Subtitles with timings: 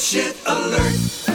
[0.00, 1.28] Bullshit alert.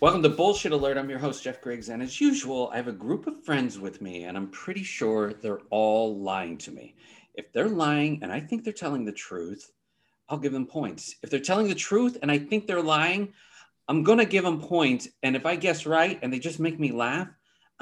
[0.00, 0.98] Welcome to Bullshit Alert.
[0.98, 1.90] I'm your host, Jeff Griggs.
[1.90, 5.34] And as usual, I have a group of friends with me, and I'm pretty sure
[5.34, 6.96] they're all lying to me.
[7.34, 9.70] If they're lying and I think they're telling the truth,
[10.28, 11.14] I'll give them points.
[11.22, 13.32] If they're telling the truth and I think they're lying,
[13.86, 15.06] I'm going to give them points.
[15.22, 17.28] And if I guess right and they just make me laugh,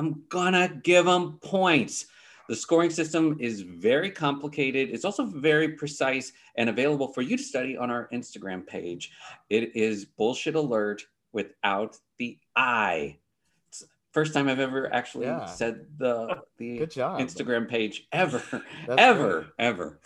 [0.01, 2.07] I'm to give them points.
[2.49, 4.89] The scoring system is very complicated.
[4.91, 9.13] It's also very precise and available for you to study on our Instagram page.
[9.51, 13.19] It is Bullshit Alert without the I.
[13.69, 15.45] It's the first time I've ever actually Yeah.
[15.45, 17.21] said the the Good job.
[17.21, 18.43] Instagram page ever,
[18.89, 19.47] ever, great.
[19.59, 20.01] ever.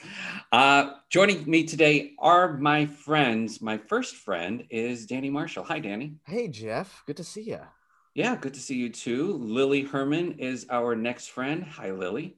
[0.51, 3.63] Uh, joining me today are my friends.
[3.63, 5.63] My first friend is Danny Marshall.
[5.65, 6.17] Hi, Danny.
[6.27, 7.05] Hey, Jeff.
[7.07, 7.61] Good to see you.
[8.15, 9.33] Yeah, good to see you too.
[9.39, 11.65] Lily Herman is our next friend.
[11.65, 12.37] Hi, Lily.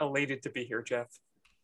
[0.00, 1.08] elated to be here, Jeff.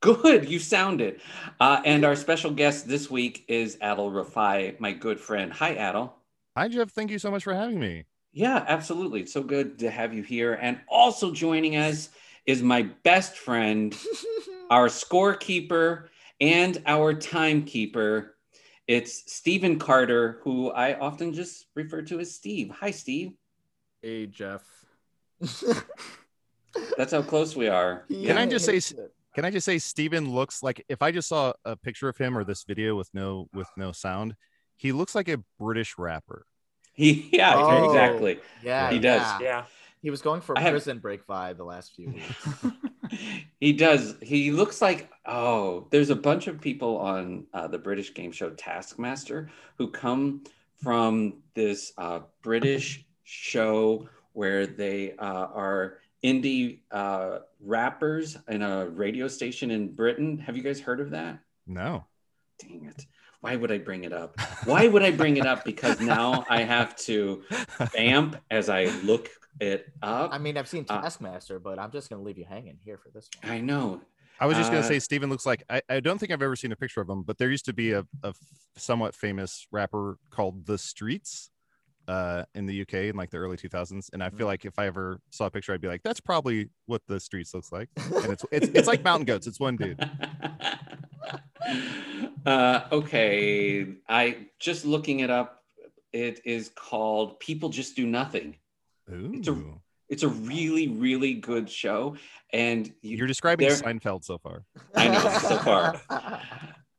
[0.03, 1.23] Good, you sound it.
[1.59, 5.51] Uh, and our special guest this week is Adal Rifai, my good friend.
[5.51, 6.13] Hi, Adal.
[6.59, 6.91] Hi, Jeff.
[6.91, 8.05] Thank you so much for having me.
[8.35, 9.23] Yeah, absolutely.
[9.23, 10.59] It's so good to have you here.
[10.61, 12.11] And also joining us
[12.45, 13.97] is my best friend,
[14.71, 18.35] our scorekeeper and our timekeeper.
[18.87, 22.71] It's Stephen Carter, who I often just refer to as Steve.
[22.79, 23.33] Hi, Steve.
[24.05, 24.63] Hey Jeff.
[26.99, 28.05] That's how close we are.
[28.11, 28.95] Can I just say-
[29.35, 32.37] Can I just say Steven looks like if I just saw a picture of him
[32.37, 34.37] or this video with no with no sound,
[34.77, 36.45] he looks like a British rapper.
[36.93, 37.87] He, yeah, Oh.
[37.87, 38.41] exactly.
[38.63, 39.23] Yeah, He does.
[39.23, 39.39] yeah.
[39.41, 39.65] Yeah.
[40.03, 42.47] He was going for I have- prison break vibe the last few weeks.
[43.59, 44.17] he does.
[44.21, 48.51] He looks like oh, there's a bunch of people on uh, the British game show
[48.51, 49.49] Taskmaster
[49.79, 50.45] who come
[50.83, 59.29] from this uh, British show where they uh, are indie uh, rappers in a radio
[59.29, 60.39] station in Britain.
[60.39, 61.39] Have you guys heard of that?
[61.67, 62.05] No.
[62.59, 63.07] Dang it.
[63.41, 64.41] Why would I bring it up?
[64.65, 65.65] Why would I bring it up?
[65.67, 67.43] Because now I have to
[67.93, 69.29] vamp as I look
[69.61, 70.33] it up.
[70.33, 73.11] I mean, I've seen Uh, Taskmaster, but I'm just gonna leave you hanging here for
[73.11, 73.53] this one.
[73.53, 74.01] I know.
[74.41, 76.57] I was just Uh, gonna say Steven looks like I, I don't think I've ever
[76.57, 78.05] seen a picture of him, but there used to be a
[78.77, 81.51] somewhat famous rapper called The Streets
[82.09, 84.11] uh in the UK in like the early 2000s.
[84.13, 84.37] And I Mm-hmm.
[84.39, 87.19] feel like if I ever saw a picture, I'd be like, that's probably what the
[87.21, 87.89] streets looks like.
[87.97, 89.99] And it's it's it's like mountain goats, it's one dude.
[92.47, 95.63] uh, okay, I just looking it up.
[96.13, 98.57] It is called "People Just Do Nothing."
[99.09, 99.81] It's a- Ooh.
[100.11, 102.17] It's a really, really good show,
[102.53, 104.63] and you, You're describing Seinfeld so far.
[104.95, 105.99] I know, so far.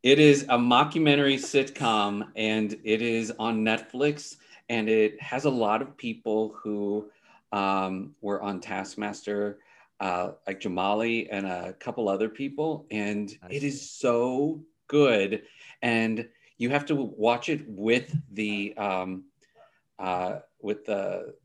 [0.01, 4.37] It is a mockumentary sitcom, and it is on Netflix,
[4.69, 7.09] and it has a lot of people who
[7.51, 9.59] um, were on Taskmaster,
[9.99, 13.67] uh, like Jamali and a couple other people, and I it see.
[13.67, 15.43] is so good.
[15.81, 16.27] And
[16.57, 19.25] you have to watch it with the um,
[19.99, 21.35] uh, with the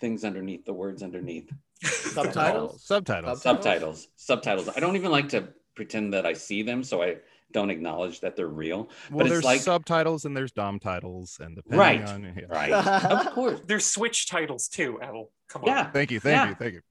[0.00, 1.50] things underneath, the words underneath
[1.82, 2.82] Subtitles.
[2.82, 2.82] Subtitles.
[2.82, 3.42] Subtitles?
[3.42, 7.16] subtitles subtitles i don't even like to pretend that i see them so i
[7.56, 11.56] don't acknowledge that they're real Well, it's there's like- subtitles and there's dom titles and
[11.56, 12.06] depending Right.
[12.06, 12.44] on yeah.
[12.48, 12.72] right
[13.26, 15.28] of course There's switch titles too, Adal.
[15.48, 15.68] Come on.
[15.68, 16.48] yeah Thank you, thank Yeah.
[16.50, 16.82] you, thank you.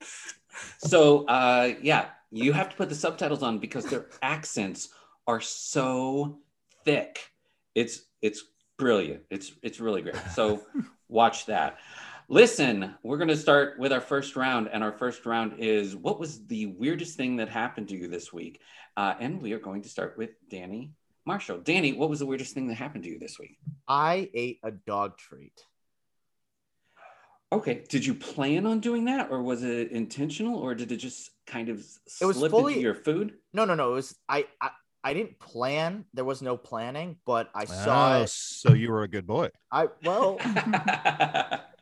[0.80, 4.90] so uh yeah you have to put the subtitles on because their accents
[5.28, 6.40] are so
[6.84, 7.20] thick
[7.76, 8.42] it's it's
[8.80, 10.62] brilliant it's it's really great so
[11.09, 11.78] watch that
[12.28, 16.19] listen we're going to start with our first round and our first round is what
[16.19, 18.59] was the weirdest thing that happened to you this week
[18.97, 20.91] uh, and we are going to start with danny
[21.26, 23.58] marshall danny what was the weirdest thing that happened to you this week
[23.88, 25.53] I ate a dog treat.
[27.52, 31.29] okay did you plan on doing that or was it intentional or did it just
[31.46, 31.85] kind of
[32.22, 33.91] It was slip fully- into your food No, no, no.
[33.91, 34.46] It was I.
[34.59, 34.72] I
[35.08, 36.05] I didn't plan.
[36.16, 38.29] There was no planning, but I saw Oh, it.
[38.32, 39.52] so you were a good boy.
[39.72, 40.40] I well,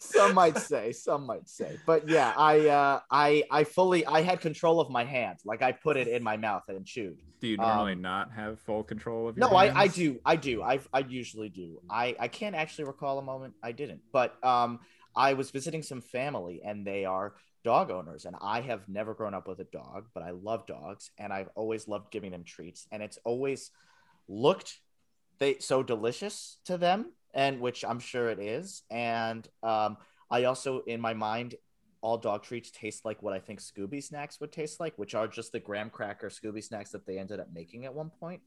[0.00, 4.40] some might say, some might say, but yeah, I uh, I I fully I had
[4.40, 5.38] control of my hand.
[5.44, 7.20] Like I put it in my mouth and chewed.
[7.40, 10.20] Do you normally Um, not have full control of your No, I, I do.
[10.24, 10.62] I do.
[10.62, 11.80] I I usually do.
[11.90, 14.02] I I can't actually recall a moment I didn't.
[14.12, 14.80] But um
[15.16, 17.34] I was visiting some family and they are
[17.64, 21.10] dog owners and I have never grown up with a dog, but I love dogs
[21.18, 23.70] and I've always loved giving them treats and it's always
[24.28, 24.78] looked
[25.38, 28.82] they so delicious to them and which I'm sure it is.
[28.90, 29.96] And um
[30.30, 31.54] I also in my mind
[32.00, 35.28] all dog treats taste like what I think Scooby snacks would taste like, which are
[35.38, 38.40] just the graham cracker Scooby snacks that they ended up making at one point.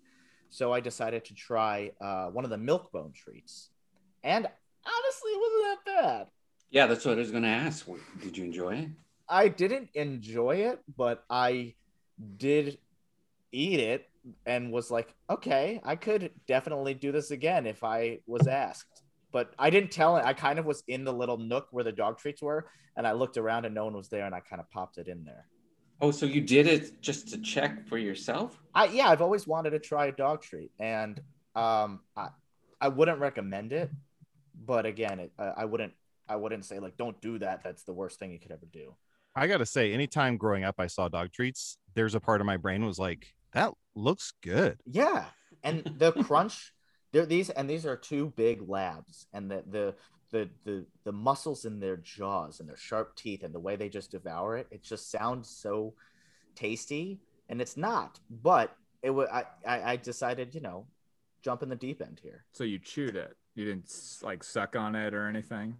[0.49, 3.69] So I decided to try uh, one of the milk bone treats,
[4.23, 4.45] and
[4.95, 6.27] honestly, it wasn't that bad.
[6.69, 7.87] yeah that's what i was going to ask.
[8.21, 8.89] Did you enjoy it?
[9.29, 11.75] I didn't enjoy it, but I
[12.37, 12.77] did
[13.53, 14.10] eat it
[14.45, 19.03] and was like, okay, I could definitely do this again if I was asked.
[19.31, 20.25] but I didn't tell it.
[20.25, 23.13] I kind of was in the little nook where the dog treats were, and I
[23.13, 25.47] looked around and no one was there, and I kind of popped it in there.
[26.01, 28.59] Oh, so you did it just to check for yourself?
[28.73, 31.19] I yeah, I've always wanted to try a dog treat, and
[31.55, 32.29] um, I
[32.81, 33.89] I wouldn't recommend it,
[34.65, 35.93] but again, it, uh, I wouldn't
[36.27, 37.63] I wouldn't say like don't do that.
[37.63, 38.95] That's the worst thing you could ever do.
[39.35, 42.57] I gotta say, anytime growing up I saw dog treats, there's a part of my
[42.57, 44.79] brain was like, that looks good.
[44.85, 45.25] Yeah,
[45.63, 46.73] and the crunch,
[47.11, 49.95] there these and these are two big labs, and the the
[50.31, 53.89] the the the muscles in their jaws and their sharp teeth and the way they
[53.89, 55.93] just devour it, it just sounds so
[56.55, 57.19] tasty,
[57.49, 58.19] and it's not.
[58.29, 60.87] But it was I I I decided you know
[61.43, 62.45] jump in the deep end here.
[62.53, 63.35] So you chewed it.
[63.55, 65.77] You didn't like suck on it or anything.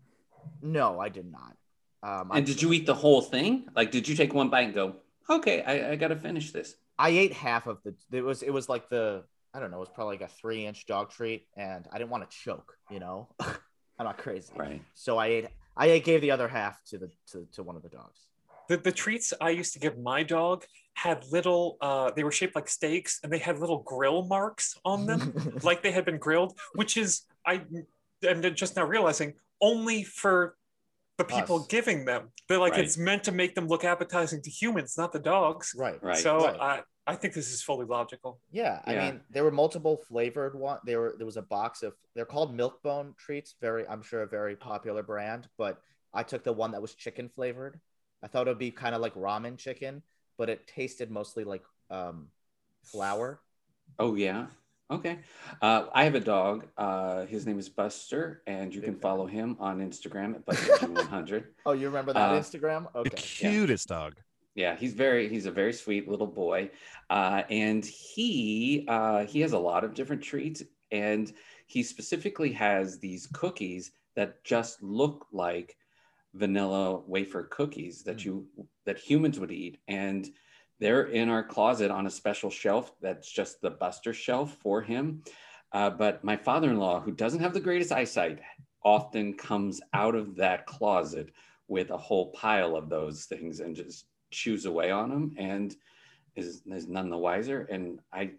[0.62, 1.56] No, I did not.
[2.04, 3.68] Um, I, And did you eat the whole thing?
[3.76, 4.96] Like, did you take one bite and go,
[5.30, 6.76] okay, I, I got to finish this?
[7.02, 7.96] I ate half of the.
[8.12, 9.78] It was it was like the I don't know.
[9.78, 12.78] It was probably like a three inch dog treat, and I didn't want to choke.
[12.90, 14.54] You know, I'm not crazy.
[14.56, 14.82] Right.
[14.94, 15.48] So I ate.
[15.76, 18.20] I gave the other half to the to, to one of the dogs.
[18.68, 20.64] The, the treats I used to give my dog
[20.94, 25.06] had little, uh, they were shaped like steaks and they had little grill marks on
[25.06, 25.34] them,
[25.64, 27.64] like they had been grilled, which is, I
[28.24, 30.56] am just now realizing, only for
[31.18, 31.68] the people Us.
[31.68, 32.30] giving them.
[32.48, 32.84] They're like, Right.
[32.86, 35.74] it's meant to make them look appetizing to humans, not the dogs.
[35.78, 36.02] right.
[36.02, 36.18] Right.
[36.18, 36.60] So Right.
[36.62, 38.40] I, I think this is fully logical.
[38.52, 39.12] Yeah, I Yeah.
[39.12, 40.80] mean, there were multiple flavored one.
[40.86, 43.56] There were there was a box of they're called Milkbone treats.
[43.60, 45.50] Very, I'm sure a very popular brand.
[45.58, 45.82] But
[46.14, 47.80] I took the one that was chicken flavored.
[48.24, 50.04] I thought it would be kind of like ramen chicken,
[50.38, 52.28] but it tasted mostly like um,
[52.84, 53.42] flour.
[53.98, 54.48] Oh, yeah.
[54.90, 55.20] Okay.
[55.62, 56.68] Uh, I have a dog.
[56.78, 59.02] Uh, his name is Buster, and you Big can fan.
[59.02, 61.46] follow him on Instagram at Buster100.
[61.66, 62.92] Oh, you remember that Uh, Instagram?
[62.94, 63.18] The Okay.
[63.18, 64.16] cutest dog.
[64.56, 66.72] Yeah, he's very he's a very sweet little boy,
[67.10, 70.62] uh, and he uh, he has a lot of different treats,
[70.92, 71.32] and
[71.68, 75.78] he specifically has these cookies that just look like
[76.34, 78.26] vanilla wafer cookies that Mm.
[78.26, 78.48] you
[78.86, 80.30] that humans would eat, and
[80.80, 85.24] they're in our closet on a special shelf that's just the Buster shelf for him.
[85.72, 88.40] Uh, but my father-in-law, who doesn't have the greatest eyesight,
[88.84, 91.32] often comes out of that closet
[91.70, 95.76] with a whole pile of those things and just chews away on them and
[96.36, 97.68] is, is none the wiser.
[97.70, 98.32] And I,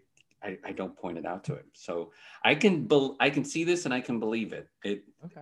[0.43, 1.65] I, I don't point it out to him.
[1.73, 2.11] So
[2.43, 4.67] I can, bel I can see this and I can believe it.
[4.83, 5.41] It, Okay.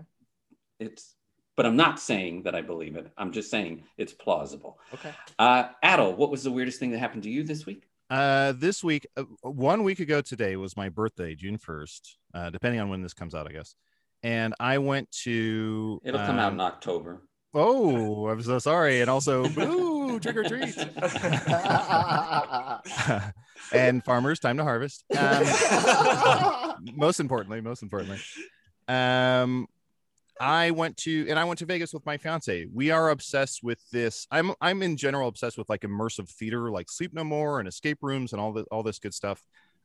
[0.80, 1.15] it's,
[1.57, 3.12] but I'm not saying that I believe it.
[3.18, 4.80] I'm just saying it's plausible.
[4.94, 5.12] Okay.
[5.38, 7.88] Uh, Adal, what was the weirdest thing that happened to you this week?
[8.09, 12.01] Uh, this week, uh, one week ago today was my birthday, June 1st,
[12.33, 13.75] uh, depending on when this comes out, I guess.
[14.24, 16.01] And I went to.
[16.03, 17.21] It'll come out um, in October.
[17.53, 19.01] Oh, I'm so sorry.
[19.01, 19.44] And also,
[20.12, 20.78] boo, trick or treat.
[23.74, 25.03] and farmers, time to harvest.
[25.18, 25.46] Um,
[26.96, 28.20] most importantly, most importantly,
[28.88, 29.68] um,
[30.39, 32.68] I went to and I went to Vegas with my fiance.
[32.74, 34.27] We are obsessed with this.
[34.32, 38.00] I'm I'm in general obsessed with like immersive theater, like Sleep No More and escape
[38.01, 39.44] rooms and all the all this good stuff.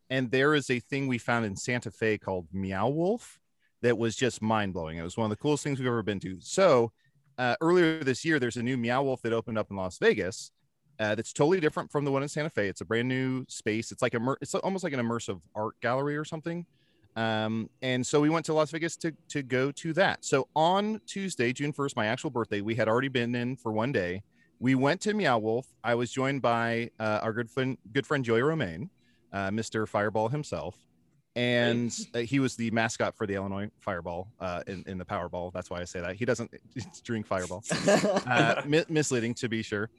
[0.08, 3.38] And there is a thing we found in Santa Fe called Meow Wolf
[3.82, 4.98] that was just mind blowing.
[4.98, 6.38] It was one of the coolest things we've ever been to.
[6.40, 6.92] So
[7.38, 10.50] uh, earlier this year, there's a new Meow Wolf that opened up in Las Vegas.
[10.98, 12.68] Uh, that's totally different from the one in Santa Fe.
[12.68, 13.92] It's a brand new space.
[13.92, 16.64] It's like a it's almost like an immersive art gallery or something.
[17.16, 20.24] Um, and so we went to Las Vegas to to go to that.
[20.24, 23.92] So on Tuesday, June 1st, my actual birthday, we had already been in for one
[23.92, 24.22] day.
[24.58, 25.66] We went to Meow Wolf.
[25.84, 28.88] I was joined by uh, our good friend, good friend Joey Romaine,
[29.32, 29.86] uh, Mr.
[29.86, 30.85] Fireball himself,
[31.36, 35.52] and uh, he was the mascot for the Illinois Fireball uh, in in the Powerball.
[35.52, 36.50] That's why I say that he doesn't
[37.04, 39.90] drink Fireball uh, mi- misleading to be sure.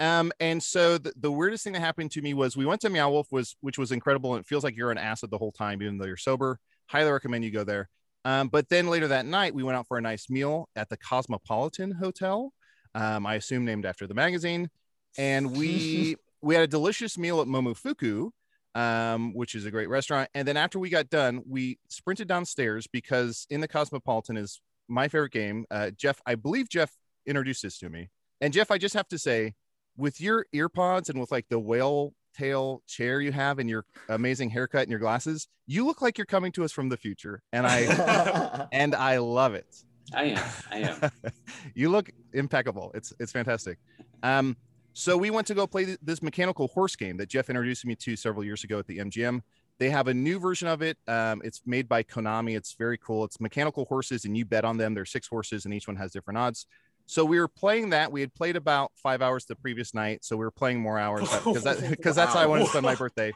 [0.00, 2.90] Um, and so the, the weirdest thing that happened to me was we went to
[2.90, 5.52] Meow Wolf was which was incredible and it feels like you're an acid the whole
[5.52, 6.58] time even though you're sober.
[6.86, 7.88] Highly recommend you go there.
[8.24, 10.96] Um, but then later that night we went out for a nice meal at the
[10.98, 12.52] Cosmopolitan Hotel.
[12.94, 14.68] Um, I assume named after the magazine,
[15.16, 18.30] and we we had a delicious meal at Momofuku,
[18.74, 20.28] um, which is a great restaurant.
[20.34, 25.08] And then after we got done, we sprinted downstairs because in the Cosmopolitan is my
[25.08, 25.64] favorite game.
[25.70, 26.92] Uh, Jeff, I believe Jeff
[27.26, 28.10] introduced this to me.
[28.40, 29.54] And Jeff, I just have to say,
[29.96, 33.84] with your ear pods and with like the whale tail chair you have and your
[34.08, 37.42] amazing haircut and your glasses, you look like you're coming to us from the future.
[37.52, 39.66] And I and I love it.
[40.14, 40.44] I am.
[40.70, 41.10] I am.
[41.74, 42.90] you look impeccable.
[42.94, 43.78] It's it's fantastic.
[44.22, 44.56] Um,
[44.94, 47.94] so we went to go play th- this mechanical horse game that Jeff introduced me
[47.96, 49.40] to several years ago at the MGM.
[49.78, 50.96] They have a new version of it.
[51.08, 52.56] Um, it's made by Konami.
[52.56, 53.24] It's very cool.
[53.24, 54.94] It's mechanical horses, and you bet on them.
[54.94, 56.66] There's six horses, and each one has different odds.
[57.06, 58.12] So we were playing that.
[58.12, 61.22] We had played about five hours the previous night, so we were playing more hours
[61.22, 63.32] because that, because that's how I wanted to spend my birthday.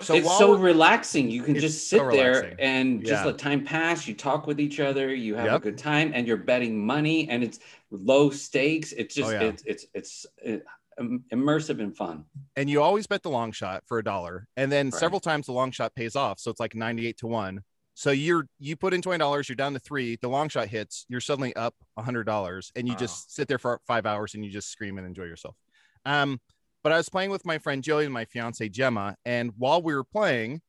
[0.00, 1.30] So it's so relaxing.
[1.30, 2.56] You can just sit so there relaxing.
[2.60, 3.26] and just Yeah.
[3.26, 4.06] let time pass.
[4.06, 5.14] You talk with each other.
[5.14, 7.58] You have a good time, and you're betting money, and it's
[7.90, 8.92] low stakes.
[8.92, 9.40] It's just Oh, yeah.
[9.42, 10.62] it's it's it's im-
[11.00, 12.24] immersive and fun.
[12.56, 14.94] and you always bet the long shot for a dollar and then Right.
[15.00, 17.60] several times the long shot pays off so it's like 98 to 1
[17.94, 21.20] so you're you put in $20 you're down to 3 the long shot hits you're
[21.20, 22.98] suddenly up $100 and you Wow.
[22.98, 25.56] just sit there for 5 hours and you just scream and enjoy yourself
[26.04, 26.40] um
[26.82, 29.94] but I was playing with my friend Joey and my fiance Gemma and while we
[29.94, 30.60] were playing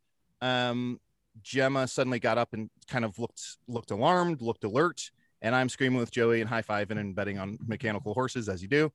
[0.41, 0.99] um
[1.41, 5.09] Gemma suddenly got up and kind of looked looked alarmed looked alert
[5.41, 8.91] and I'm screaming with Joey and high-fiving and betting on mechanical horses as you do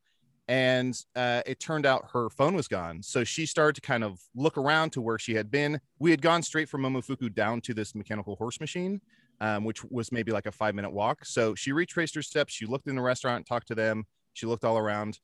[0.49, 3.03] and uh, it turned out her phone was gone.
[3.03, 5.79] So she started to kind of look around to where she had been.
[5.99, 9.03] We had gone straight from Momofuku down to this mechanical horse machine,
[9.43, 11.27] um, which was maybe like a five minute walk.
[11.27, 12.55] So she retraced her steps.
[12.55, 14.05] She looked in the restaurant, talked to them.
[14.33, 15.19] She looked all around.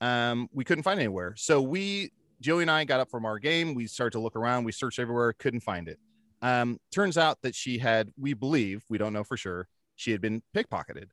[0.00, 1.34] Um, we couldn't find anywhere.
[1.36, 3.74] So we, Joey and I, got up from our game.
[3.74, 4.64] We started to look around.
[4.64, 6.00] We searched everywhere, couldn't find it.
[6.42, 10.20] Um, turns out that she had, we believe, we don't know for sure, she had
[10.20, 11.06] been pickpocketed.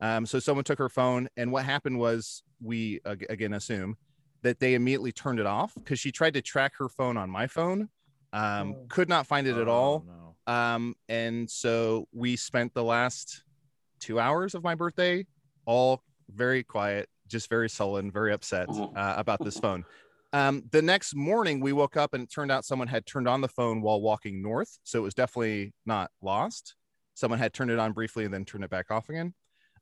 [0.00, 3.96] Um, so someone took her phone, and what happened was we again assume
[4.42, 7.46] that they immediately turned it off because she tried to track her phone on my
[7.48, 7.88] phone,
[8.32, 8.86] um, Oh.
[8.88, 10.04] could not find it at Oh, all.
[10.06, 10.52] no.
[10.52, 13.42] Um, and so we spent the last
[13.98, 15.26] two hours of my birthday
[15.66, 16.02] all
[16.32, 18.92] very quiet, just very sullen, very upset Oh.
[18.94, 19.84] uh, about this phone.
[20.32, 23.40] Um, the next morning, we woke up and it turned out someone had turned on
[23.40, 24.78] the phone while walking north.
[24.84, 26.76] So it was definitely not lost.
[27.14, 29.34] Someone had turned it on briefly and then turned it back off again.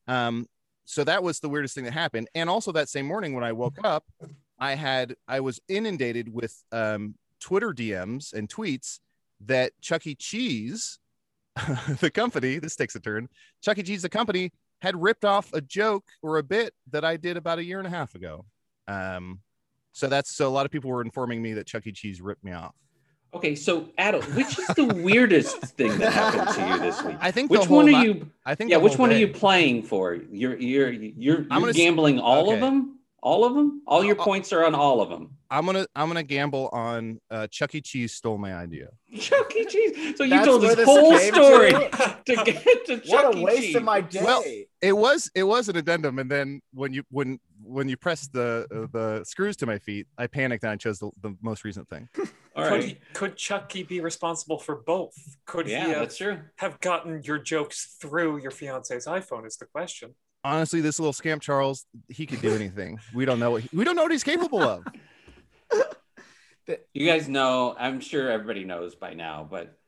[0.08, 0.46] Um,
[0.84, 2.28] so that was the weirdest thing that happened.
[2.34, 4.04] And also that same morning when I woke up,
[4.58, 9.00] I had I was inundated with um, Twitter DMs and tweets
[9.40, 10.14] that Chuck E.
[10.14, 10.98] Cheese,
[12.00, 13.28] the company, this takes a turn.
[13.62, 13.82] Chuck E.
[13.82, 17.58] Cheese, the company, had ripped off a joke or a bit that I did about
[17.58, 18.44] a year and a half ago.
[18.88, 19.40] Um,
[19.92, 21.92] so that's so a lot of people were informing me that Chuck E.
[21.92, 22.74] Cheese ripped me off.
[23.34, 27.16] Okay, so Adam, which is the weirdest thing that happened to you this week?
[27.20, 28.30] I think the Which whole one are you?
[28.46, 30.14] I think Yeah, which whole one are you playing for?
[30.14, 32.92] You're you're you're, I'm you're gonna s- gambling all of them.
[33.22, 33.82] All of them.
[33.86, 35.30] All your Uh, uh, points are on all of them.
[35.50, 37.80] I'm gonna I'm gonna gamble on uh, Chuck E.
[37.80, 38.88] Cheese stole my idea.
[39.18, 39.64] Chuck E.
[39.66, 40.16] Cheese.
[40.16, 42.18] So you That's told where this this whole story to?
[42.26, 43.44] to get to Chuck What a E.
[43.44, 43.76] waste Cheese.
[43.76, 44.22] of my day.
[44.22, 44.44] Well,
[44.80, 48.66] It was it was an addendum, and then when you when when you pressed the
[48.72, 51.88] uh, the screws to my feet, I panicked and I chose the, the most recent
[51.90, 52.08] thing.
[52.56, 52.84] All could, right.
[52.84, 55.14] he- could Chucky be responsible for both?
[55.44, 56.40] Could Yeah, he have, that's true.
[56.56, 59.46] have gotten your jokes through your fiance's iPhone?
[59.46, 60.14] Is the question.
[60.42, 62.98] Honestly, this little scamp Charles, he could do anything.
[63.14, 64.84] We don't know what he, we don't know what he's capable of.
[66.92, 67.76] You guys know.
[67.78, 69.78] I'm sure everybody knows by now, but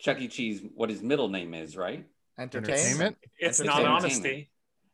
[0.00, 0.26] Chuck E.
[0.26, 2.04] Cheese, what his middle name is, right?
[2.36, 2.80] Entertainment.
[2.80, 3.16] Entertainment.
[3.38, 4.50] It's It's not honesty.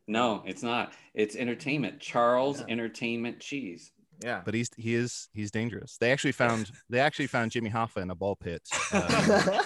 [0.07, 0.93] No, it's not.
[1.15, 2.01] It's entertainment.
[2.01, 2.67] Charles Yeah.
[2.69, 3.93] Entertainment Cheese.
[4.23, 4.43] Yeah.
[4.45, 5.97] But he's he is he's dangerous.
[5.99, 8.63] They actually found they actually found Jimmy Hoffa in a ball pit.
[8.93, 9.63] Uh,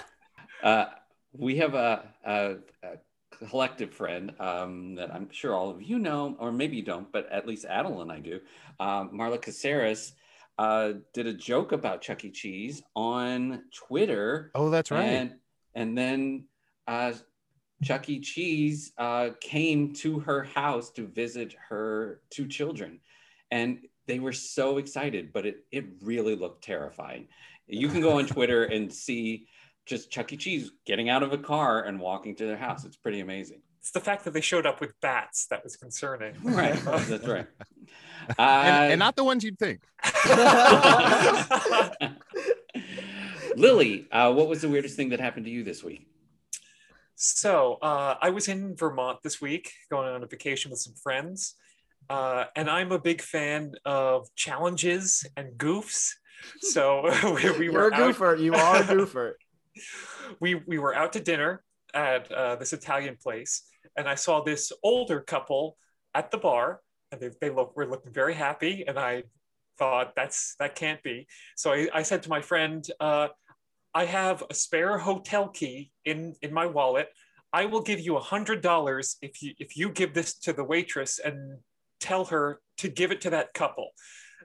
[0.63, 0.87] Uh,
[1.35, 2.97] we have a, a, a
[3.49, 7.31] collective friend um, that I'm sure all of you know, or maybe you don't, but
[7.31, 8.41] at least Adal and I do.
[8.81, 10.13] Um, Marla Caceres
[10.59, 12.31] uh, did a joke about Chuck E.
[12.31, 14.51] Cheese on Twitter.
[14.55, 15.03] oh, that's right.
[15.03, 15.35] And,
[15.75, 16.45] and then
[16.87, 17.13] uh,
[17.83, 18.21] Chuck E.
[18.21, 23.01] Cheese uh, came to her house to visit her two children.
[23.51, 27.29] And they were so excited, but it, it really looked terrifying.
[27.67, 29.47] You can go on Twitter and see
[29.87, 30.37] just Chuck E.
[30.37, 32.85] Cheese getting out of a car and walking to their house.
[32.85, 33.61] It's pretty amazing.
[33.81, 36.35] It's the fact that they showed up with bats that was concerning.
[36.43, 36.75] Right.
[36.75, 37.47] That's right.
[38.39, 39.83] Uh, and, and not the ones you'd think.
[43.57, 46.07] Lily, uh, what was the weirdest thing that happened to you this week?
[47.17, 51.57] So uh, I was in Vermont this week, going on a vacation with some friends,
[52.11, 56.11] uh, and I'm a big fan of challenges and goofs.
[56.61, 58.39] So we, we You're were a out.
[58.39, 59.33] You are a goofer.
[60.41, 61.63] we we were out to dinner
[61.95, 63.63] at uh, this Italian place,
[63.97, 65.77] and I saw this older couple
[66.15, 66.81] at the bar,
[67.13, 69.25] and they, they look were looking very happy, and I
[69.79, 71.27] thought that's that can't be.
[71.57, 73.29] So I, I said to my friend, uh,
[73.95, 77.09] I have a spare hotel key in in my wallet.
[77.53, 80.65] I will give you a hundred dollars if you if you give this to the
[80.65, 81.59] waitress and
[82.01, 83.91] tell her to give it to that couple.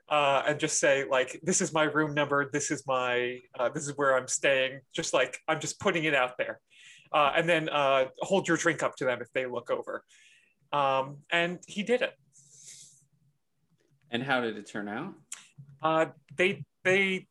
[0.07, 3.87] Uh, and just say like this is my room number this is my uh, this
[3.87, 6.59] is where i'm staying just like i'm just putting it out there
[7.13, 10.03] uh, and then uh, hold your drink up to them if they look over
[10.73, 12.13] um, and he did it
[14.09, 15.13] And how did it turn out?
[15.83, 17.27] uh, they they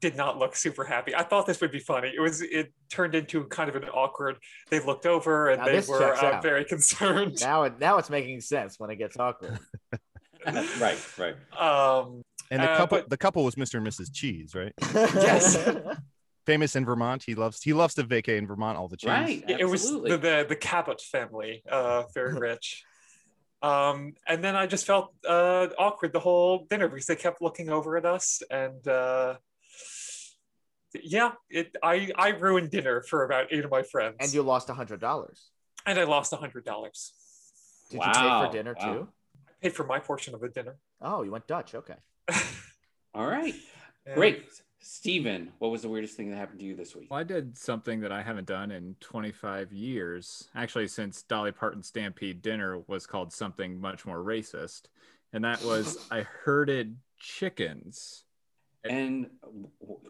[0.00, 3.14] did not look super happy i thought this would be funny it was it turned
[3.14, 4.36] into kind of an awkward
[4.70, 8.40] they looked over and Now they were uh, very concerned Now it now it's making
[8.40, 9.58] sense when it gets awkward.
[10.46, 11.34] right, right.
[11.58, 13.74] um, And the Uh, couple, but- the couple was Mr.
[13.78, 14.12] and Mrs.
[14.12, 14.72] Cheese, right?
[14.94, 15.56] Yes.
[16.46, 17.24] Famous in Vermont.
[17.26, 19.08] He loves he loves to vacay in Vermont all the cheese.
[19.10, 19.44] Right.
[19.48, 22.84] Yeah, it was the, the the Cabot family, uh, very rich.
[23.62, 27.68] Um, and then I just felt uh, awkward the whole dinner because they kept looking
[27.68, 29.34] over at us, and uh,
[30.94, 34.70] yeah, it I I ruined dinner for about eight of my friends, and you lost
[34.70, 35.50] a hundred dollars.
[35.84, 37.12] and I lost a hundred dollars.
[37.90, 38.92] Did you pay for dinner wow.
[38.92, 39.08] too?
[39.46, 40.76] I paid for my portion of the dinner.
[41.00, 41.74] Oh, you went Dutch.
[41.74, 41.94] Okay.
[43.14, 43.54] All right.
[44.04, 44.44] And- Great.
[44.88, 47.08] Steven, what was the weirdest thing that happened to you this week?
[47.10, 50.48] Well, I did something that I haven't done in 25 years.
[50.54, 54.82] Actually, since Dolly Parton Stampede dinner was called something much more racist.
[55.32, 58.25] And that was I herded chickens.
[58.90, 59.30] And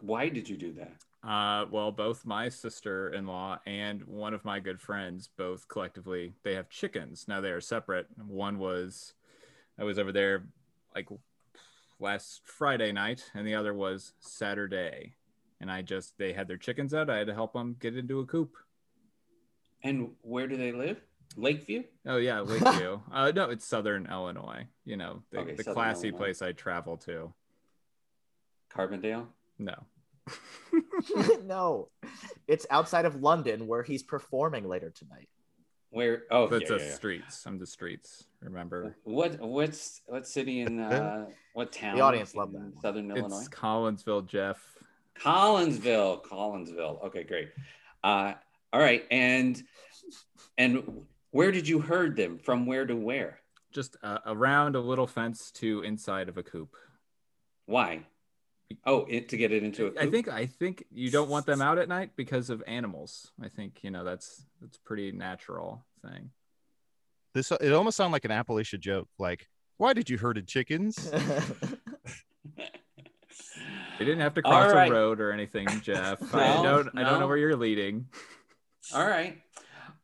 [0.01, 0.93] why did you do that?
[1.27, 6.69] Uh, well, both my sister-in-law and one of my good friends, both collectively, they have
[6.69, 7.25] chickens.
[7.27, 8.07] Now they are separate.
[8.25, 9.13] One was,
[9.77, 10.45] I was over there
[10.95, 11.09] like
[11.99, 15.15] last Friday night, and the other was Saturday.
[15.59, 17.09] And I just, they had their chickens out.
[17.09, 18.55] I had to help them get into a coop.
[19.83, 21.01] And where do they live?
[21.35, 21.83] Lakeview?
[22.05, 22.99] Oh yeah, Lakeview.
[23.11, 24.67] uh, no, it's Southern Illinois.
[24.85, 26.17] You know, the, Okay, the classy Illinois.
[26.17, 27.33] place I travel to.
[28.77, 29.25] Carbondale?
[29.59, 29.75] No,
[31.45, 31.89] no,
[32.47, 35.29] it's outside of London where he's performing later tonight.
[35.89, 36.23] Where?
[36.29, 36.95] Oh, that's yeah, the yeah, yeah.
[36.95, 37.45] streets.
[37.45, 38.25] I'm the streets.
[38.41, 39.39] Remember, What?
[39.39, 41.95] What's what city in uh, what town?
[41.95, 42.73] The audience loved that.
[42.81, 43.39] Southern Illinois.
[43.39, 44.61] it's Collinsville, Jeff.
[45.19, 47.03] Collinsville, Collinsville.
[47.05, 47.49] Okay, great.
[48.03, 48.33] Uh,
[48.73, 49.63] all right, and
[50.57, 52.37] and where did you herd them?
[52.37, 53.39] From where to where?
[53.71, 56.75] Just uh, around a little fence to inside of a coop.
[57.65, 58.05] Why?
[58.85, 60.11] Oh, it, to get it into a I coop?
[60.11, 63.31] think I think you don't want them out at night because of animals.
[63.41, 66.31] I think you know that's that's pretty natural thing.
[67.33, 69.07] This it almost sounded like an Appalachia joke.
[69.17, 71.11] Like, why did you herded chickens?
[73.97, 74.89] They didn't have to cross right.
[74.89, 76.21] a road or anything, Jeff.
[76.33, 78.07] No, I don't I don't know where you're leading.
[78.93, 79.41] All right.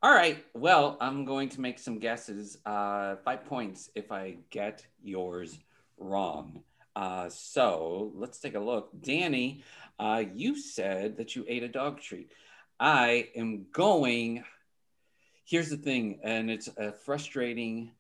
[0.02, 0.44] All right.
[0.54, 2.58] Well, I'm going to make some guesses.
[2.66, 5.58] Uh, five points if I get yours
[5.98, 6.64] wrong.
[6.96, 8.90] Uh, so let's take a look.
[9.02, 9.64] Danny,
[10.00, 12.32] uh, you said that you ate a dog treat.
[12.80, 14.44] I am going.
[15.46, 17.92] Here's the thing, and it's a frustrating,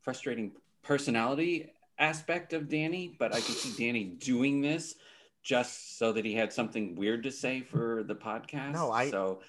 [0.00, 4.94] frustrating personality aspect of Danny, but I can see Danny doing this
[5.42, 8.72] just so that he had something weird to say for the podcast.
[8.72, 9.42] No, I- So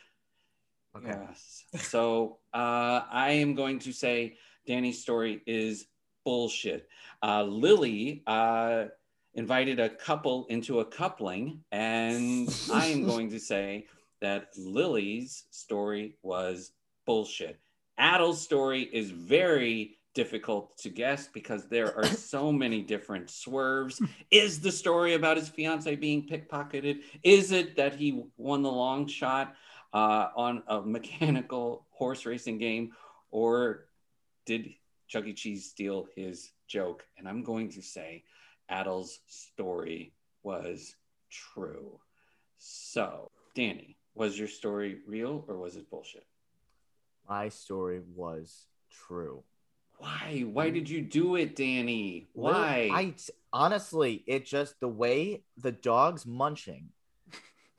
[0.95, 1.09] okay.
[1.09, 1.63] Yes.
[1.77, 5.85] So uh, I am going to say Danny's story is
[6.23, 6.88] bullshit.
[7.21, 8.86] Uh, Lily uh,
[9.34, 13.88] invited a couple into a coupling, and I am going to say
[14.21, 16.71] that Lily's story was
[17.05, 17.60] bullshit.
[17.97, 24.01] Adal's story is very difficult to guess because there are so many different swerves.
[24.32, 26.99] Is the story about his fiance being pickpocketed?
[27.23, 29.55] Is it that he won the long shot?
[29.93, 32.91] uh, on a mechanical horse racing game,
[33.32, 33.86] or
[34.45, 34.69] did
[35.10, 35.34] Chuck E.
[35.34, 37.04] Cheese steal his joke?
[37.17, 38.24] And I'm going to say
[38.69, 40.95] Adel's story was
[41.30, 42.00] true.
[42.60, 46.26] So, Danny, was your story real or was it bullshit?
[47.28, 48.67] My story was
[49.08, 49.43] true.
[49.98, 50.45] Why?
[50.48, 52.28] Why did you do it, Danny?
[52.34, 52.89] Why?
[52.91, 53.15] I
[53.52, 56.89] honestly, it just the way the dog's munching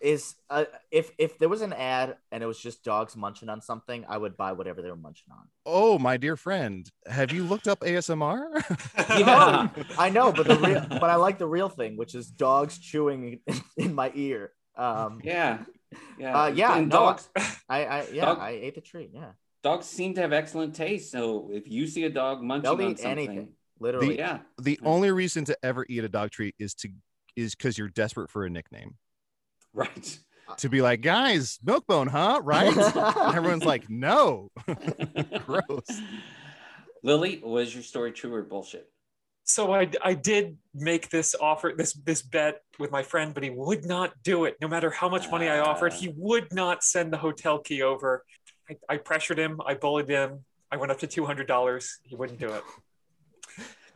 [0.00, 3.60] is uh, if if there was an ad and it was just dogs munching on
[3.60, 5.48] something, I would buy whatever they were munching on.
[5.66, 8.46] oh, my dear friend, have you looked up ASMR?
[9.20, 9.68] Yeah.
[9.98, 13.40] I know, but the real, but I like the real thing, which is dogs chewing
[13.46, 14.52] in, in my ear.
[14.76, 15.58] Um, yeah.
[16.18, 16.40] Yeah.
[16.42, 17.28] Uh, yeah, And no, dogs,
[17.68, 19.10] I, I yeah, Dog- I ate the treat.
[19.12, 19.32] Yeah,
[19.62, 21.10] dogs seem to have excellent taste.
[21.10, 23.48] So if you see a dog munching they'll on eat something, anything,
[23.80, 24.16] literally.
[24.16, 24.38] yeah.
[24.62, 26.88] the only reason to ever eat a dog treat is to
[27.36, 28.94] is because you're desperate for a nickname.
[29.72, 30.18] Right.
[30.56, 32.40] To be like, guys, milkbone, huh?
[32.42, 32.76] Right?
[33.36, 34.50] Everyone's like, no.
[35.46, 35.86] Gross.
[37.04, 38.90] Lily, was your story true or bullshit?
[39.44, 43.50] so I, I did make this offer this this bet with my friend but he
[43.50, 47.12] would not do it no matter how much money i offered he would not send
[47.12, 48.24] the hotel key over
[48.68, 52.52] I, I pressured him i bullied him i went up to $200 he wouldn't do
[52.52, 52.62] it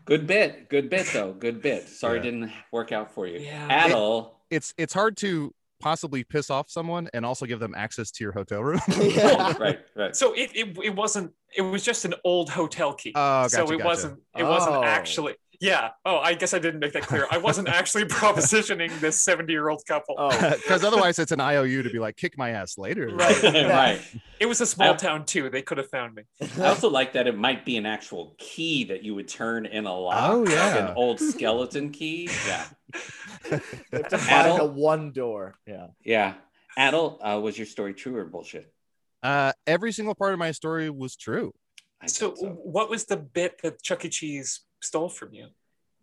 [0.07, 0.69] Good bit.
[0.69, 1.33] Good bit, though.
[1.33, 1.89] Good bit.
[1.89, 2.21] Sorry Yeah.
[2.21, 3.39] it didn't work out for you.
[3.41, 3.89] Yeah.
[3.89, 4.33] Adal.
[4.51, 5.55] It's it's hard to
[5.85, 8.81] possibly piss off someone and also give them access to your hotel room.
[9.03, 9.53] Yeah.
[9.61, 10.17] right, right.
[10.17, 13.69] so it, it, it wasn't it was just an old hotel key Oh, so it
[13.73, 13.85] gotcha.
[13.85, 14.83] wasn't it wasn't Oh.
[14.83, 15.91] actually Yeah.
[16.05, 17.27] Oh, I guess I didn't make that clear.
[17.31, 20.15] I wasn't actually propositioning this 70 year old couple.
[20.19, 23.09] Oh, Because otherwise, it's an IOU to be like, kick my ass later.
[23.15, 23.43] Right.
[23.43, 24.01] right.
[24.41, 25.49] It was a small I- town too.
[25.49, 26.25] They could have found me.
[26.61, 29.87] I also like that it might be an actual key that you would turn in
[29.87, 30.17] a lock.
[30.31, 30.89] Oh, like yeah.
[30.89, 32.29] an old skeleton key.
[32.47, 32.67] Yeah.
[33.51, 33.61] you
[33.93, 35.55] have to find Adult- the one door.
[35.67, 35.87] Yeah.
[36.05, 36.35] Yeah.
[36.79, 38.71] Adal, uh, was your story true or bullshit?
[39.23, 41.55] Uh, every single part of my story was true.
[42.03, 44.11] I So, what was the bit that Chuck E.
[44.11, 45.47] Cheese stole from you?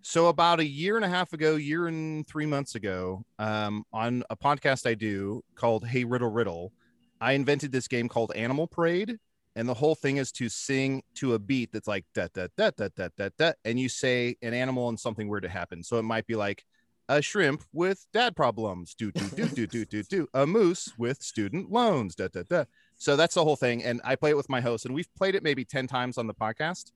[0.03, 4.23] So about a year and a half ago, year and three months ago, um, on
[4.29, 6.73] a podcast I do called Hey Riddle Riddle,
[7.19, 9.19] I invented this game called Animal Parade,
[9.55, 12.71] and the whole thing is to sing to a beat that's like da da da
[12.75, 15.83] da da da da, and you say an animal and something weird to happen.
[15.83, 16.65] So it might be like
[17.07, 21.21] a shrimp with dad problems, do do do do do do do, a moose with
[21.21, 22.63] student loans, da da da.
[22.97, 25.35] So that's the whole thing, and I play it with my host, and we've played
[25.35, 26.91] it maybe ten times on the podcast,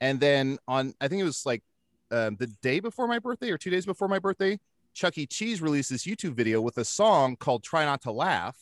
[0.00, 1.62] and then on I think it was like
[2.10, 4.58] um, the day before my birthday or two days before my birthday,
[4.94, 5.26] Chuck E.
[5.26, 8.56] Cheese released this YouTube video with a song called Try Not to Laugh.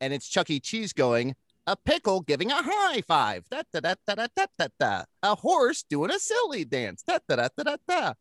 [0.00, 0.60] And it's Chuck E.
[0.60, 1.34] Cheese going,
[1.66, 3.48] a pickle giving a high five.
[3.50, 5.02] Da, da, da, da, da, da, da.
[5.22, 7.02] A horse doing a silly dance.
[7.02, 8.12] Da, da, da, da, da, da.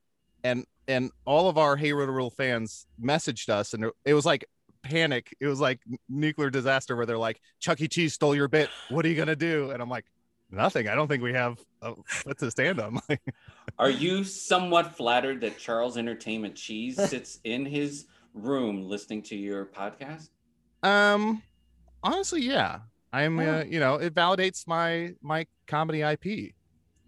[0.43, 4.45] And and all of our Hey Riddle Riddle fans messaged us, and it was like
[4.83, 5.35] panic.
[5.39, 7.87] It was like nuclear disaster where they're like, Chuck E.
[7.87, 8.69] Cheese stole your bit.
[8.89, 9.71] What are you gonna do?
[9.71, 10.05] And I'm like,
[10.53, 10.87] nothing.
[10.87, 12.99] I don't think we have a foot to stand on.
[13.79, 19.65] Are you somewhat flattered that Charles Entertainment Cheese sits in his room listening to your
[19.65, 20.29] podcast?
[20.83, 21.41] Um,
[22.03, 22.79] honestly, yeah.
[23.11, 23.57] I'm, Yeah.
[23.59, 26.53] uh, you know, it validates my my comedy IP.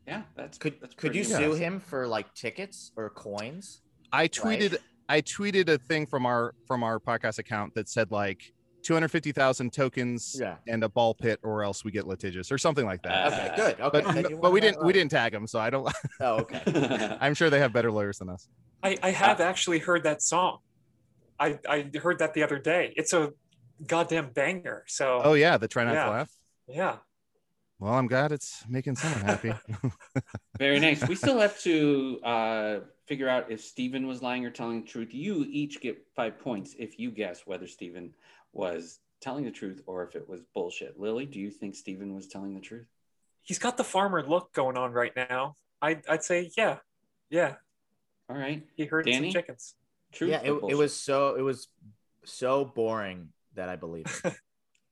[0.07, 3.81] Yeah, that's Could that's could pretty you sue him for like tickets or coins?
[4.11, 4.77] I tweeted
[5.09, 8.53] I tweeted a thing from our from our podcast account that said like
[8.85, 10.55] 250,000 tokens Yeah.
[10.67, 13.11] and a ball pit, or else we get litigious or something like that.
[13.11, 13.81] Uh, Okay, good.
[13.81, 14.21] Okay.
[14.21, 15.91] but but we didn't we didn't tag them, so I don't.
[16.21, 17.17] Oh, okay.
[17.19, 18.47] I'm sure they have better lawyers than us.
[18.83, 20.59] I, I have actually heard that song.
[21.39, 22.93] I, I heard that the other day.
[22.95, 23.31] It's a
[23.85, 24.83] goddamn banger.
[24.87, 26.05] So, Oh yeah, the try not Yeah.
[26.05, 26.29] to laugh.
[26.67, 26.95] yeah.
[27.77, 29.53] Well, I'm glad it's making someone happy.
[30.57, 31.05] Very nice.
[31.09, 35.13] We still have to uh, figure out if Stephen was lying or telling the truth.
[35.13, 38.13] You each get five points if you guess whether Stephen
[38.55, 40.99] was telling the truth or if it was bullshit.
[40.99, 42.87] Lily, do you think Stephen was telling the truth?
[43.43, 45.55] He's got the farmer look going on right now.
[45.81, 46.77] I, I'd say, yeah.
[47.29, 47.55] Yeah.
[48.29, 48.63] All right.
[48.75, 49.31] He heard Danny?
[49.31, 49.75] some chickens.
[50.13, 51.67] Truth yeah, it, it was so it was
[52.23, 54.33] so boring that I believe it.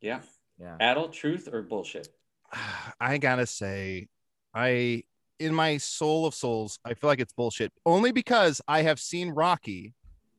[0.02, 0.20] Yeah.
[0.60, 0.76] Yeah.
[0.82, 2.10] Adal truth or bullshit?
[3.00, 4.10] I gotta say,
[4.54, 5.04] I
[5.40, 7.72] in my soul of souls, I feel like it's bullshit.
[7.86, 9.94] Only because I have seen Rocky,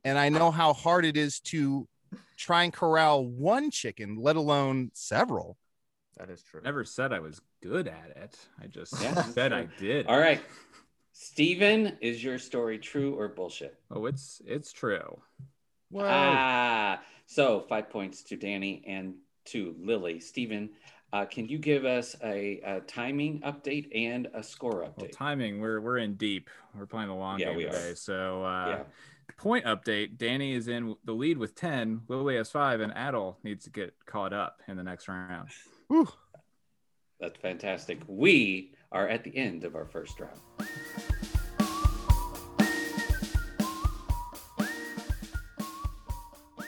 [0.04, 1.88] and I know how hard it is to
[2.36, 5.56] try and corral one chicken, let alone several.
[6.18, 6.60] That is true.
[6.62, 8.38] Never said I was good at it.
[8.62, 9.60] I just Yeah, said true.
[9.60, 10.06] I did.
[10.06, 10.42] All right.
[11.12, 13.76] Stephen, is your story true or bullshit?
[13.90, 15.20] Oh, it's it's true.
[15.90, 19.14] Well, Ah, so five points to Danny and
[19.46, 20.20] to Lily.
[20.20, 20.70] Stephen,
[21.12, 25.12] uh, can you give us a, a timing update and a score Well, update?
[25.12, 26.50] timing, we're we're in deep.
[26.76, 27.70] We're playing the long Yeah, game we are.
[27.70, 27.94] today.
[27.94, 28.84] So uh yeah.
[29.36, 33.64] Point update, Danny is in the lead with 10, Lily has 5 and Adal needs
[33.64, 35.48] to get caught up in the next round.
[35.88, 36.08] whew.
[37.20, 38.00] That's fantastic.
[38.06, 40.40] We are at the end of our first round.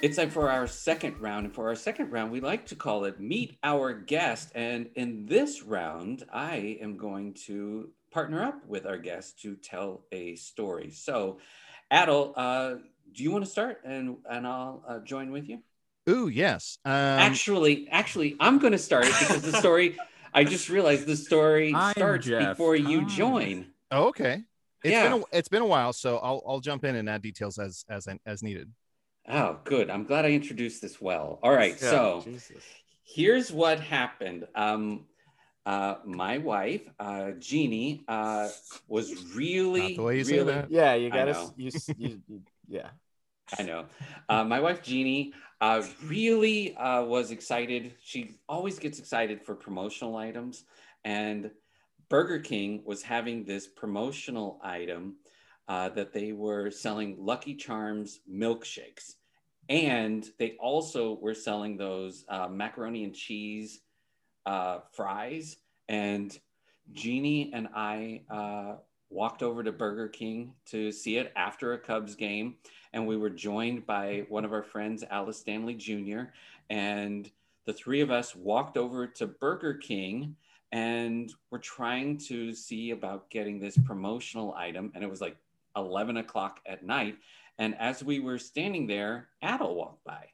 [0.03, 1.47] It's time for our second round.
[1.47, 4.53] And for our second round, we like to call it Meet Our Guest.
[4.55, 10.05] And in this round, I am going to partner up with our guest to tell
[10.13, 10.91] a story.
[10.91, 11.39] So,
[11.93, 12.75] Adal, uh,
[13.13, 13.81] do you want to start?
[13.85, 15.61] And, and I'll uh, join with you.
[16.09, 16.79] Ooh, yes.
[16.85, 19.97] Um, actually, actually, I'm going to start it because the story.
[20.35, 22.51] I just realized the story I'm starts Jeff.
[22.59, 23.07] before you Hi.
[23.07, 23.67] join.
[23.91, 24.43] oh, okay.
[24.85, 25.09] It's Yeah.
[25.11, 27.85] been a, it's been a while, so I'll I'll jump in and add details as
[27.89, 28.71] as as needed.
[29.29, 29.91] Oh, good.
[29.91, 31.41] I'm glad I introduced this well.
[31.43, 32.63] All right, Yeah, so Jesus.
[33.03, 34.47] here's what happened.
[34.55, 35.07] Um,
[35.67, 38.49] uh, my wife, uh, Jeannie, uh,
[38.87, 40.53] was really, Not the way you say really.
[40.53, 40.71] that.
[40.71, 42.91] Yeah, you gotta you, you, you yeah.
[43.59, 43.87] I know.
[44.29, 47.95] Uh, my wife Jeannie uh, really uh, was excited.
[48.01, 50.65] She always gets excited for promotional items,
[51.05, 51.51] and
[52.09, 55.17] Burger King was having this promotional item
[55.67, 59.15] uh, that they were selling Lucky Charms milkshakes,
[59.69, 63.81] and they also were selling those uh, macaroni and cheese
[64.47, 65.59] uh, fries.
[65.89, 66.37] And
[66.93, 68.77] Jeannie and I uh,
[69.11, 72.57] walked over to Burger King to see it after a Cubs game
[72.97, 76.31] and we were joined by one of our friends, Alice Stanley Jr.
[76.71, 77.31] And
[77.67, 80.35] the three of us walked over to Burger King
[80.73, 84.93] and we're trying to see about getting this promotional item.
[84.95, 85.37] And it was like
[85.77, 87.19] 11 o'clock at night.
[87.59, 90.29] And as we were standing there, Adal walked by.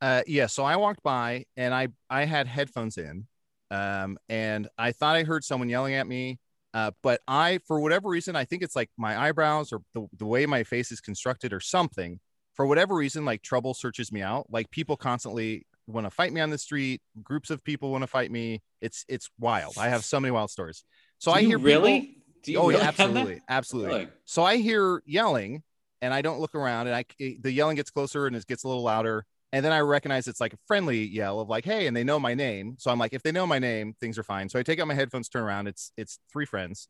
[0.00, 0.46] Uh, yeah.
[0.46, 3.26] So I walked by and I I had headphones in,
[3.70, 6.38] um, and I thought I heard someone yelling at me.
[6.74, 10.26] Uh, but I, for whatever reason, I think it's like my eyebrows or the, the
[10.26, 12.20] way my face is constructed or something.
[12.54, 14.46] For whatever reason, like trouble searches me out.
[14.50, 17.00] Like people constantly want to fight me on the street.
[17.22, 18.62] Groups of people want to fight me.
[18.80, 19.74] It's it's wild.
[19.78, 20.84] I have so many wild stories.
[21.18, 22.00] So Do I hear really.
[22.00, 23.90] people- oh really yeah, absolutely, absolutely.
[23.92, 24.08] Really?
[24.24, 25.62] So I hear yelling,
[26.00, 28.68] and I don't look around, and I the yelling gets closer and it gets a
[28.68, 31.96] little louder, and then I recognize it's like a friendly yell of like, "Hey!" and
[31.96, 32.76] they know my name.
[32.78, 34.48] So I'm like, if they know my name, things are fine.
[34.48, 35.66] So I take out my headphones, turn around.
[35.68, 36.88] It's it's three friends,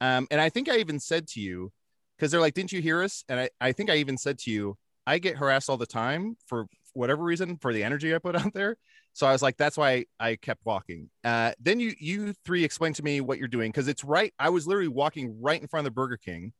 [0.00, 1.72] um, and I think I even said to you,
[2.16, 4.50] because they're like, "Didn't you hear us?" And I I think I even said to
[4.50, 8.36] you, I get harassed all the time for whatever reason for the energy I put
[8.36, 8.76] out there.
[9.12, 11.08] So I was like, that's why I kept walking.
[11.22, 14.34] Uh, then you you three explained to me what you're doing because it's right.
[14.38, 16.52] I was literally walking right in front of the Burger King.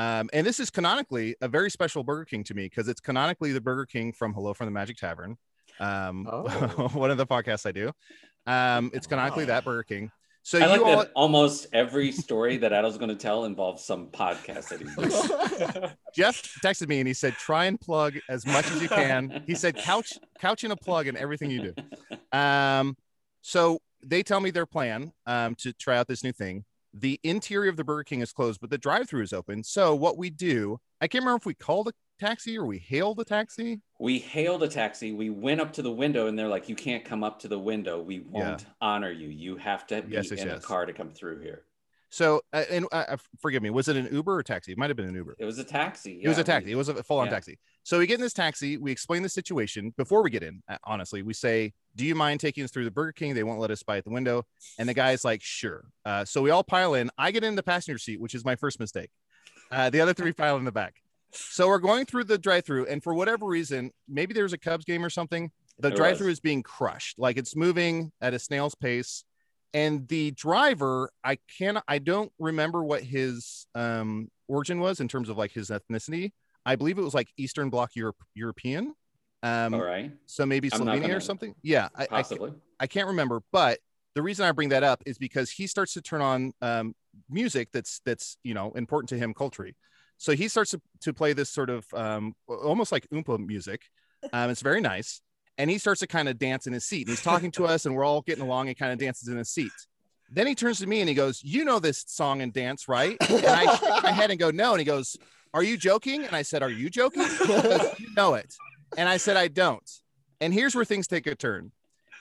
[0.00, 3.52] Um, and this is canonically a very special Burger King to me because it's canonically
[3.52, 5.36] the Burger King from Hello from the Magic Tavern,
[5.78, 6.88] um, Oh.
[6.94, 7.92] one of the podcasts I do.
[8.46, 9.48] Um, it's canonically Wow.
[9.48, 10.10] that Burger King.
[10.42, 13.84] So I like you all, that almost every story that Adal's going to tell involves
[13.84, 14.94] some podcast that he's
[15.76, 15.90] doing.
[16.14, 19.42] Jeff texted me and he said, try and plug as much as you can.
[19.46, 21.74] He said, couch, couch in a plug in everything you do.
[22.38, 22.96] Um,
[23.42, 26.64] so they tell me their plan um, to try out this new thing.
[26.92, 29.62] The interior of the Burger King is closed, but the drive-through is open.
[29.62, 33.20] So what we do, I can't remember if we called a taxi or we hailed
[33.20, 33.80] a taxi.
[34.00, 35.12] we hailed a taxi.
[35.12, 37.58] We went up to the window, and they're like, "You can't come up to the
[37.58, 38.00] window.
[38.02, 39.28] We won't honor you.
[39.28, 40.58] You have to be Yes, yes, in yes.
[40.58, 41.64] a car to come through here."
[42.10, 44.72] So, uh, and uh, uh, forgive me, was it an Uber or taxi?
[44.72, 45.36] It might have been an Uber.
[45.38, 46.20] It was a taxi.
[46.22, 46.72] It was a taxi.
[46.72, 47.32] It was a full-on yeah.
[47.32, 47.58] taxi.
[47.84, 48.76] So we get in this taxi.
[48.76, 50.60] We explain the situation before we get in.
[50.68, 53.60] uh, Honestly, we say, "Do you mind taking us through the Burger King?" They won't
[53.60, 54.44] let us by at the window,
[54.78, 57.10] and the guy's like, "Sure." Uh, so we all pile in.
[57.16, 59.10] I get in the passenger seat, which is my first mistake.
[59.70, 60.96] Uh, the other three pile in the back.
[61.32, 65.04] So we're going through the drive-through, and for whatever reason, maybe there's a Cubs game
[65.04, 65.52] or something.
[65.78, 69.24] The drive-through is being crushed, like it's moving at a snail's pace.
[69.72, 75.28] And the driver, I can't, I don't remember what his um, origin was in terms
[75.28, 76.32] of like his ethnicity.
[76.66, 78.94] I believe it was like Eastern Bloc Europe, European.
[79.42, 81.54] Um, All right, So maybe I'm Slovenia or something.
[81.62, 82.52] Yeah, I, I, possibly.
[82.78, 83.78] I can't remember, but
[84.14, 86.94] the reason I bring that up is because he starts to turn on um,
[87.28, 89.76] music that's that's you know important to him culturally.
[90.18, 93.82] So he starts to, to play this sort of um, almost like oompa music.
[94.34, 95.22] Um, it's very nice,
[95.60, 97.06] and he starts to kind of dance in his seat.
[97.06, 99.36] And he's talking to us, and we're all getting along, and kind of dances in
[99.36, 99.72] his seat.
[100.32, 103.16] Then he turns to me and he goes, "You know this song and dance, right?"
[103.28, 105.16] And I shake my head and go, "No." And he goes,
[105.52, 108.54] "Are you joking?" And I said, "Are you joking?" Goes, "You know it."
[108.96, 109.88] And I said, "I don't."
[110.40, 111.72] And here's where things take a turn.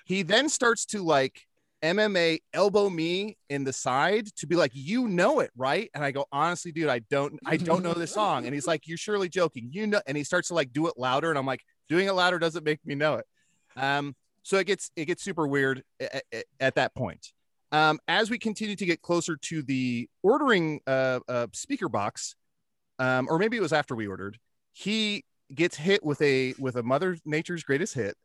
[0.05, 1.45] He then starts to like
[1.81, 5.89] MMA elbow me in the side to be like, you know it, right?
[5.93, 8.45] And I go, honestly, dude, I don't, I don't know this song.
[8.45, 10.01] And he's like, you're surely joking, you know.
[10.05, 12.63] And he starts to like do it louder, and I'm like, doing it louder doesn't
[12.63, 13.25] make me know it.
[13.75, 17.27] Um, so it gets it gets super weird at, at, at that point.
[17.71, 22.35] Um, as we continue to get closer to the ordering uh, uh, speaker box,
[22.97, 24.39] um, or maybe it was after we ordered,
[24.73, 25.23] he
[25.53, 28.15] gets hit with a with a Mother Nature's greatest hit,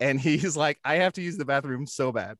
[0.00, 2.38] and he's like, "I have to use the bathroom so bad."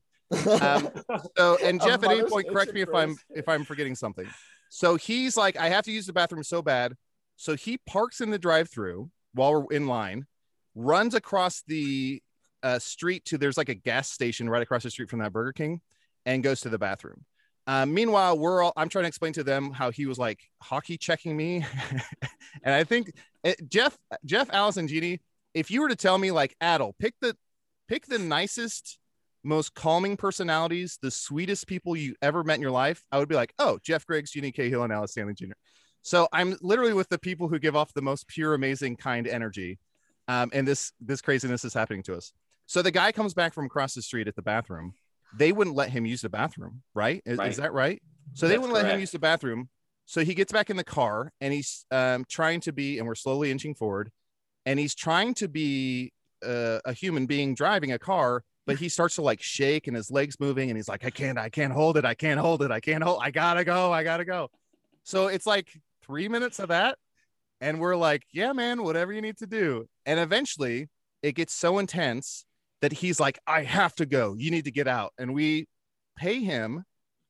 [0.61, 0.89] Um,
[1.37, 3.17] so, and Jeff, at any point, correct me if I'm hit.
[3.35, 4.27] if I'm forgetting something.
[4.69, 6.93] So he's like, "I have to use the bathroom so bad,"
[7.35, 10.25] so he parks in the drive-through while we're in line,
[10.77, 12.21] runs across the
[12.63, 15.53] uh, street to there's like a gas station right across the street from that Burger
[15.53, 15.81] King,
[16.25, 17.25] and goes to the bathroom.
[17.65, 20.97] Uh, meanwhile, we're all I'm trying to explain to them how he was like hockey
[20.97, 21.65] checking me,
[22.63, 23.11] and I think
[23.43, 25.19] uh, Jeff, Jeff, Allison, Jeannie,
[25.53, 27.35] if you were to tell me like Adal, pick the
[27.87, 28.99] pick the nicest,
[29.43, 33.35] most calming personalities, the sweetest people you ever met in your life, I would be
[33.35, 35.53] like, oh, Jeff Griggs, Jeannie Cahill, and Alice Stanley Jr.
[36.01, 39.79] So I'm literally with the people who give off the most pure, amazing, kind energy,
[40.27, 42.33] um, and this this craziness is happening to us.
[42.65, 44.93] So the guy comes back from across the street at the bathroom.
[45.37, 47.21] They wouldn't let him use the bathroom, right?
[47.25, 47.51] Is, Right.
[47.51, 48.01] is that right?
[48.33, 49.69] So they wouldn't let him use the bathroom.
[50.05, 53.15] So he gets back in the car and he's um, trying to be, and we're
[53.15, 54.09] slowly inching forward,
[54.65, 56.13] and he's trying to be
[56.45, 60.11] uh, a human being driving a car, but he starts to like shake and his
[60.11, 62.71] legs moving, and he's like, I can't, I can't hold it, I can't hold it,
[62.71, 64.49] I can't hold, I gotta go, I gotta go.
[65.03, 65.69] So it's like
[66.05, 66.97] three minutes of that,
[67.61, 69.85] and we're like, yeah, man, whatever you need to do.
[70.05, 70.89] And eventually,
[71.23, 72.45] it gets so intense
[72.81, 74.35] that he's like, I have to go.
[74.37, 75.67] You need to get out, and we
[76.17, 76.83] pay him.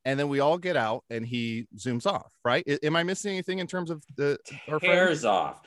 [0.06, 2.32] And then we all get out, and he zooms off.
[2.46, 2.64] Right?
[2.70, 4.38] I- Am I missing anything in terms of the
[4.70, 4.80] our?
[4.80, 5.62] Tears off,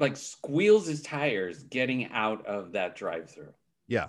[0.00, 3.52] like squeals his tires getting out of that drive-through.
[3.86, 4.08] Yeah.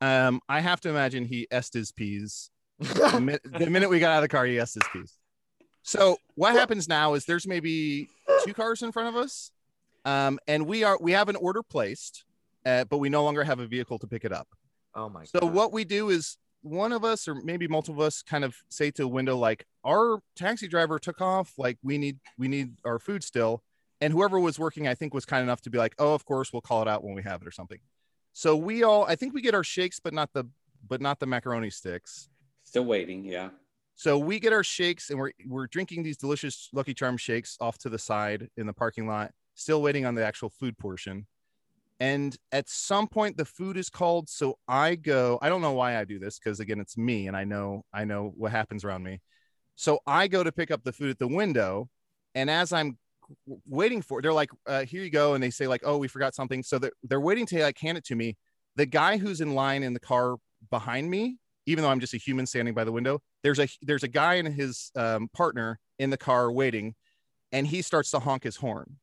[0.00, 4.12] Um, I have to imagine he est his peas the, min- the minute we got
[4.12, 4.46] out of the car.
[4.46, 5.12] He est his peas.
[5.82, 8.08] So what happens now is there's maybe
[8.44, 9.50] two cars in front of us,
[10.04, 12.24] um, and we are we have an order placed,
[12.66, 14.48] uh, but we no longer have a vehicle to pick it up.
[14.94, 15.52] Oh my So god.
[15.52, 18.90] what we do is one of us or maybe multiple of us kind of say
[18.90, 22.98] to a window like our taxi driver took off like we need we need our
[22.98, 23.62] food still
[24.02, 26.52] and whoever was working I think was kind enough to be like oh of course
[26.52, 27.78] we'll call it out when we have it or something.
[28.32, 30.44] So we all I think we get our shakes but not the
[30.86, 32.28] but not the macaroni sticks.
[32.64, 33.24] Still waiting.
[33.24, 33.50] Yeah.
[34.00, 37.76] So we get our shakes and we're we're drinking these delicious Lucky Charm shakes off
[37.80, 41.26] to the side in the parking lot, still waiting on the actual food portion.
[42.00, 45.98] And at some point the food is called, so I go, I don't know why
[45.98, 49.02] I do this because again it's me and I know I know what happens around
[49.02, 49.20] me.
[49.74, 51.90] So I go to pick up the food at the window
[52.34, 52.96] and as I'm
[53.66, 56.08] waiting for it, they're like, uh, here you go and they say like, "Oh, we
[56.08, 58.38] forgot something." So they're, they're waiting to like hand it to me.
[58.76, 60.36] The guy who's in line in the car
[60.70, 61.36] behind me
[61.66, 64.34] even though I'm just a human standing by the window, there's a there's a guy
[64.34, 66.94] and his um, partner in the car waiting,
[67.52, 68.96] and he starts to honk his horn,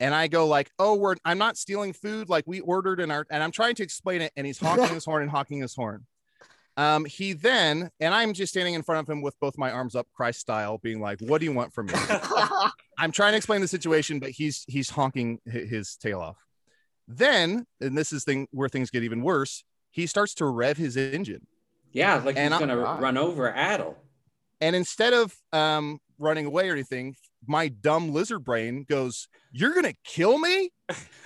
[0.00, 3.26] and I go like, "Oh, we're I'm not stealing food, like we ordered in our,"
[3.30, 6.06] and I'm trying to explain it, and he's honking his horn and honking his horn.
[6.76, 9.96] Um, he then, and I'm just standing in front of him with both my arms
[9.96, 11.94] up, Christ style, being like, "What do you want from me?"
[12.98, 16.36] I'm trying to explain the situation, but he's he's honking his tail off.
[17.08, 19.64] Then, and this is thing where things get even worse.
[19.90, 21.46] He starts to rev his engine.
[21.92, 22.22] Yeah.
[22.24, 23.00] Like And he's gonna Right.
[23.00, 23.94] run over Adal.
[24.60, 27.14] And instead of um, running away or anything,
[27.46, 30.70] my dumb lizard brain goes, You're going to kill me?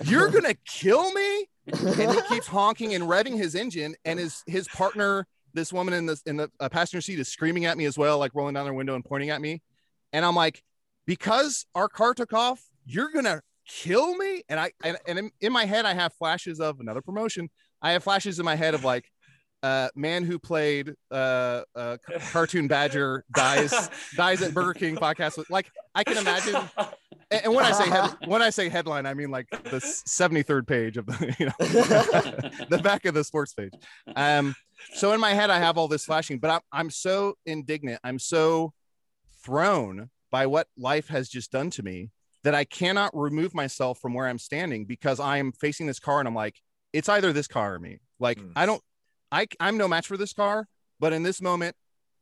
[0.05, 1.47] You're going to kill me?
[1.65, 3.95] And he keeps honking and revving his engine.
[4.05, 7.65] And his, his partner, this woman in the, in the uh, passenger seat, is screaming
[7.65, 9.63] at me as well, like rolling down their window and pointing at me.
[10.11, 10.61] And I'm like,
[11.07, 14.43] Because our car took off, you're going to kill me?
[14.47, 17.49] And I, and, and in, in my head, I have flashes of another promotion.
[17.81, 19.09] I have flashes in my head of like,
[19.63, 21.97] uh, man who played uh, uh,
[22.31, 25.37] cartoon badger dies dies at Burger King podcast.
[25.37, 26.55] with- Like I can imagine.
[27.31, 30.43] And, and when I say head, when I say headline, I mean like the seventy
[30.43, 31.53] third page of the you know
[32.69, 33.73] the back of the sports page.
[34.15, 34.53] Um,
[34.95, 37.99] so in my head, I have all this flashing, but I'm I'm so indignant.
[38.03, 38.73] I'm so
[39.43, 42.09] thrown by what life has just done to me
[42.43, 46.27] that I cannot remove myself from where I'm standing because I'm facing this car and
[46.27, 46.59] I'm like,
[46.91, 47.99] it's either this car or me.
[48.19, 48.51] Like Mm.
[48.55, 48.81] I don't,
[49.33, 50.67] I I'm no match for this car.
[50.99, 51.75] But in this moment,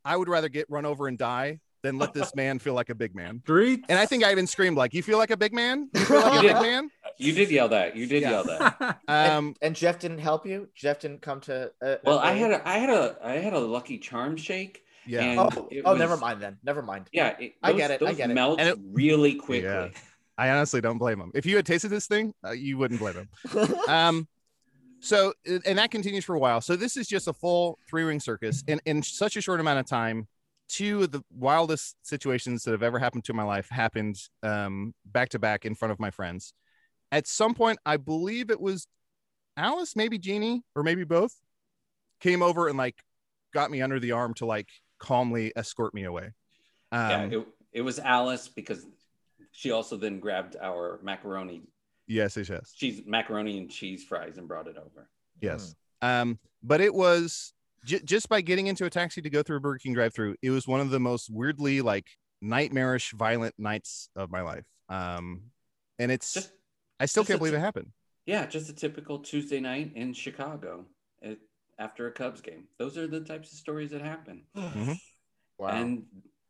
[0.06, 2.96] I would rather get run over and die than let this man feel like a
[2.96, 3.42] big man.
[3.42, 3.84] Street.
[3.90, 5.90] And I think I even screamed like, "You feel like a big man?
[5.94, 6.62] You feel like a big did.
[6.62, 7.96] man?" You did yell that.
[7.96, 8.30] You did Yeah.
[8.32, 9.00] yell that.
[9.08, 10.70] Um, and Jeff didn't help you.
[10.76, 11.72] Jeff didn't come to.
[11.82, 14.84] Uh, Well, I uh, had a, I had a, I had a Lucky Charm shake.
[15.06, 15.22] yeah.
[15.24, 15.50] And Oh,
[15.86, 16.58] oh, was- never mind then.
[16.64, 17.10] Never mind.
[17.12, 18.34] Yeah, it, I get it, I Those get it.
[18.34, 19.68] melt And it- really quickly.
[19.68, 19.90] Yeah.
[20.38, 21.32] I honestly don't blame him.
[21.36, 23.30] If you had tasted this thing, uh, you wouldn't blame him.
[23.88, 24.28] Um,
[25.02, 26.62] so and that continues for a while.
[26.62, 29.80] So this is just a full three ring circus in in such a short amount
[29.80, 30.28] of time.
[30.70, 35.30] Two of the wildest situations that have ever happened to my life happened um, back
[35.30, 36.54] to back in front of my friends.
[37.12, 38.88] At some point, I believe it was
[39.58, 41.36] Alice, maybe Jeannie, or maybe both,
[42.22, 43.04] came over and like
[43.54, 46.32] got me under the arm to like calmly escort me away.
[46.92, 48.86] Um, yeah, it, it was Alice because
[49.52, 51.64] she also then grabbed our macaroni
[52.08, 52.74] yes, yes, yes.
[52.74, 55.10] cheese macaroni and cheese fries and brought it over.
[55.40, 55.76] Yes.
[56.02, 57.54] Um, but it was
[57.86, 60.50] j- just by getting into a taxi to go through a Burger King drive-through, it
[60.50, 62.08] was one of the most weirdly like
[62.42, 64.66] nightmarish, violent nights of my life.
[64.90, 65.44] Um,
[66.00, 66.52] and it's Just
[67.00, 67.92] I still can't believe t- it happened.
[68.26, 70.86] yeah, just a typical Tuesday night in Chicago
[71.24, 71.38] at,
[71.80, 72.68] after a Cubs game.
[72.78, 74.44] Those are the types of stories that happen.
[75.58, 75.68] Wow.
[75.68, 76.06] And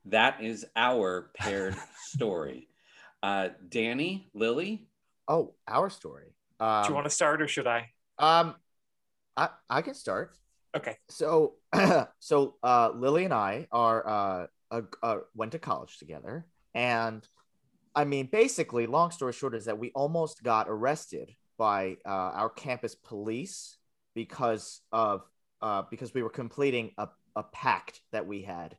[0.05, 2.69] that is our paired story.
[3.21, 4.87] Uh, Danny, Lily,
[5.27, 6.35] oh, our story.
[6.59, 7.89] Um, Do you want to start or should I?
[8.17, 8.55] Um,
[9.35, 10.37] I I can start.
[10.75, 10.97] Okay.
[11.09, 11.55] So
[12.19, 17.27] so uh, Lily and I are uh, uh, uh went to college together, and
[17.95, 22.49] I mean basically, long story short is that we almost got arrested by uh, our
[22.49, 23.77] campus police
[24.13, 25.23] because of
[25.61, 28.77] uh because we were completing a a pact that we had,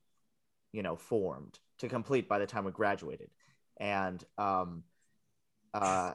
[0.72, 3.30] you know, formed to complete by the time we graduated,
[3.78, 4.84] and um,
[5.74, 6.12] uh,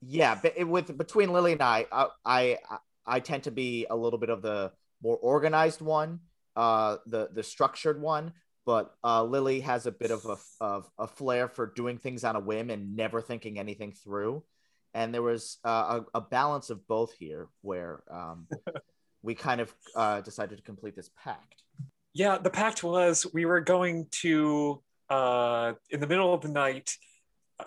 [0.00, 2.58] yeah, but it, with between Lily and I, I, I,
[3.06, 4.72] I tend to be a little bit of the
[5.02, 6.20] more organized one,
[6.56, 8.32] uh, the the structured one.
[8.66, 12.36] But uh, Lily has a bit of a of a flair for doing things on
[12.36, 14.44] a whim and never thinking anything through.
[14.94, 18.46] And there was uh, a, a balance of both here, where um,
[19.22, 21.62] we kind of uh, decided to complete this pact.
[22.14, 26.90] Yeah, the pact was we were going to, uh, in the middle of the night,
[26.90, 27.07] uh,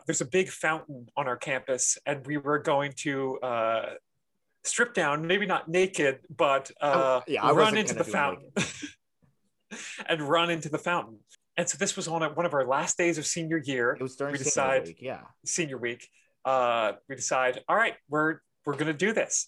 [0.05, 3.85] there's a big fountain on our campus, and we were going to uh,
[4.63, 8.51] strip down, maybe not naked, but uh, Oh, yeah, run into the fountain.
[10.09, 11.19] and run into the fountain.
[11.57, 13.91] and so this was on one of our last days of senior year.
[13.93, 15.21] It was during We senior decide- week, yeah.
[15.45, 16.07] senior week,
[16.45, 19.47] uh, we decide, all right, we're we're gonna do this.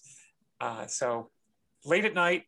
[0.60, 1.30] Uh, so
[1.84, 2.44] late at night,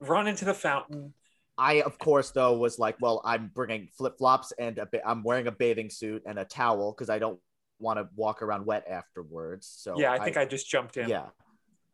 [0.00, 1.14] run into the fountain.
[1.56, 5.22] I, of course, though, was like, well, I'm bringing flip flops and a ba- I'm
[5.22, 7.38] wearing a bathing suit and a towel because I don't
[7.78, 9.72] want to walk around wet afterwards.
[9.78, 11.08] So yeah, I think I, just jumped in.
[11.08, 11.26] yeah.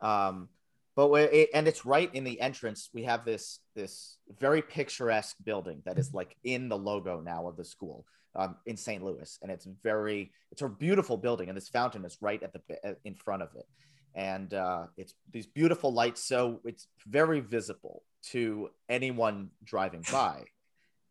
[0.00, 0.48] Um,
[0.96, 2.90] but it, and it's right in the entrance.
[2.92, 7.56] We have this this very picturesque building that is like in the logo now of
[7.56, 9.02] the school um, in St.
[9.02, 12.96] Louis, and it's very it's a beautiful building, and this fountain is right at the
[13.04, 13.66] in front of it,
[14.14, 20.44] and uh, it's these beautiful lights, so it's very visible to anyone driving by,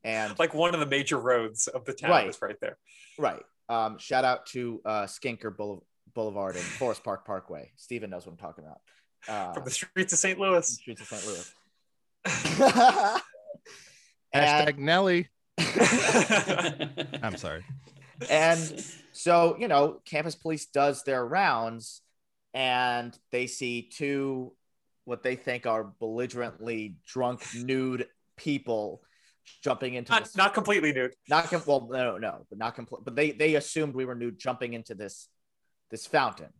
[0.03, 2.27] and Like one of the major roads of the town Right.
[2.27, 2.77] is right there.
[3.17, 3.43] Right.
[3.67, 5.85] Um, shout out to uh, Skinker Boule-
[6.15, 7.71] Boulevard and Forest Park Parkway.
[7.75, 8.79] Steven knows what I'm talking about.
[9.27, 10.39] Uh, From the streets of St.
[10.39, 10.65] Louis.
[10.67, 11.25] streets of St.
[11.27, 11.53] Louis.
[14.35, 15.27] Hashtag Nelly.
[17.23, 17.63] I'm sorry.
[18.29, 22.01] and so, you know, campus police does their rounds
[22.53, 24.53] and they see two
[25.09, 28.07] what they think are belligerently drunk, nude
[28.37, 29.01] people
[29.63, 30.37] jumping into not, this.
[30.37, 31.13] not completely nude.
[31.27, 33.01] not com- well, no, no, but not complete.
[33.03, 35.27] But they they assumed we were nude, jumping into this
[35.91, 36.53] this fountain.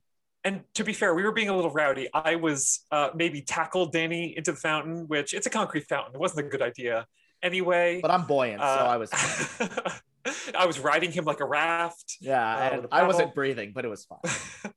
[0.44, 2.08] And to be fair, we were being a little rowdy.
[2.14, 6.16] I was uh, maybe tackled Danny into the fountain, which it's a concrete fountain.
[6.16, 7.06] It wasn't a good idea
[7.44, 8.00] anyway.
[8.02, 9.12] But I'm buoyant, so Uh, I was
[10.58, 12.18] I was riding him like a raft.
[12.22, 14.74] yeah, uh, I wasn't breathing, but it was fine.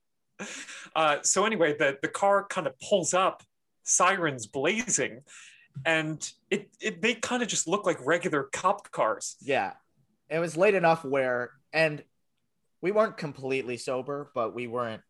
[0.97, 3.43] uh, so anyway, the, the car kind of pulls up,
[3.85, 5.21] sirens blazing,
[5.85, 9.37] and it, it they kind of just look like regular cop cars.
[9.41, 9.73] Yeah,
[10.29, 12.03] it was late enough where, and
[12.81, 15.03] we weren't completely sober, but we weren't.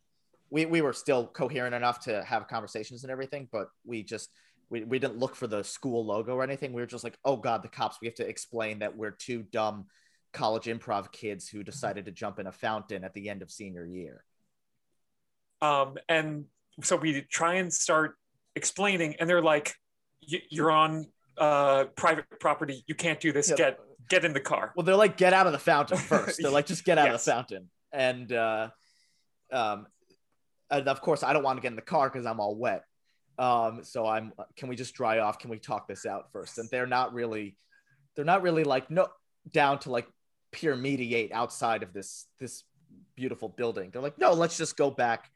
[0.50, 4.28] We, we were still coherent enough to have conversations and everything, but we just
[4.68, 6.72] we, we didn't look for the school logo or anything.
[6.72, 7.98] We were just like, oh god, the cops.
[8.00, 9.86] We have to explain that we're two dumb
[10.32, 13.86] college improv kids who decided to jump in a fountain at the end of senior
[13.86, 14.24] year.
[15.60, 16.46] Um, and
[16.82, 18.16] so we try and start
[18.56, 19.74] explaining, and they're like,
[20.20, 21.06] "You're on
[21.38, 22.84] uh, private property.
[22.86, 23.50] You can't do this.
[23.50, 23.56] Yeah.
[23.56, 23.78] Get
[24.08, 26.40] get in the car." Well, they're like, get out of the fountain first.
[26.42, 27.20] They're like, just get out Yes.
[27.20, 27.70] of the fountain.
[27.92, 28.68] And uh,
[29.50, 29.86] um,
[30.70, 32.84] and of course, I don't want to get in the car because I'm all wet.
[33.38, 34.32] Um, so I'm.
[34.56, 35.38] Can we just dry off?
[35.38, 36.58] Can we talk this out first?
[36.58, 37.56] And they're not really,
[38.14, 39.08] they're not really like no
[39.50, 40.06] down to like
[40.52, 42.62] peer mediate outside of this this
[43.16, 43.90] beautiful building.
[43.90, 45.30] They're like, no, let's just go back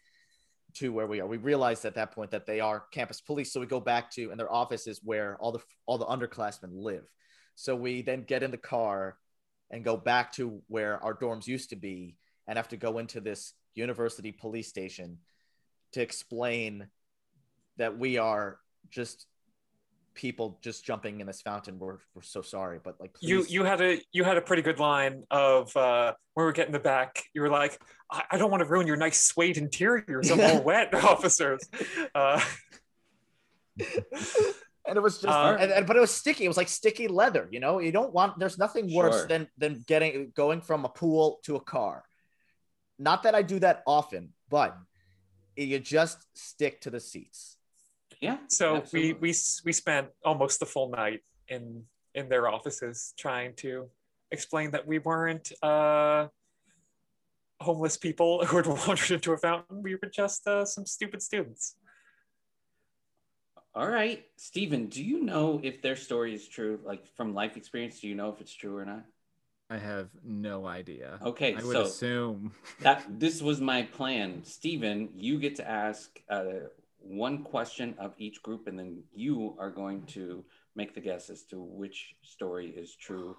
[0.78, 1.26] to where we are.
[1.26, 4.30] We realized at that point that they are campus police, so we go back to
[4.30, 7.04] and their office is where all the all the underclassmen live.
[7.54, 9.16] So we then get in the car
[9.70, 12.16] and go back to where our dorms used to be
[12.46, 15.18] and have to go into this university police station
[15.92, 16.88] to explain
[17.76, 18.58] that we are
[18.90, 19.26] just
[20.16, 21.78] people just jumping in this fountain.
[21.78, 24.62] We're, we're so sorry, but like You please- you had a you had a pretty
[24.62, 27.22] good line of uh, when we were getting the back.
[27.34, 30.30] You were like, "I, I don't want to ruin your nice suede interiors.
[30.32, 31.60] I'm all wet, officers."
[32.14, 32.40] Uh,
[34.88, 37.08] and it was just Uh, and, and- but it was sticky it was like sticky
[37.08, 39.26] leather you know you don't want there's nothing worse Sure.
[39.28, 42.04] than than getting going from a pool to a car
[42.98, 44.76] not that i do that often but
[45.56, 47.56] you just stick to the seats
[48.20, 48.38] Yeah.
[48.48, 49.12] so absolutely.
[49.14, 53.88] we we we spent almost the full night in in their offices trying to
[54.30, 56.28] explain that we weren't uh,
[57.60, 59.82] homeless people who had wandered into a fountain.
[59.82, 61.76] We were just uh, some stupid students.
[63.74, 66.80] All right, Stephen, do you know if their story is true?
[66.82, 69.04] Like from life experience, do you know if it's true or not?
[69.68, 71.18] I have no idea.
[71.22, 72.52] Okay, I would so assume.
[72.80, 74.44] that this was my plan.
[74.44, 76.70] Stephen, you get to ask uh,
[77.08, 80.44] one question of each group, and then you are going to
[80.74, 83.36] make the guess as to which story is true,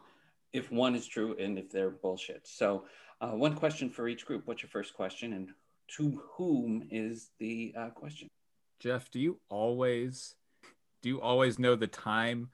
[0.54, 2.48] if one is true, and if they're bullshit.
[2.48, 2.86] So,
[3.22, 4.48] uh, one question for each group.
[4.48, 5.50] What's your first question, and
[5.98, 8.28] to whom is the uh, question?
[8.80, 10.36] Jeff, do you always
[11.02, 12.50] do you always know the time?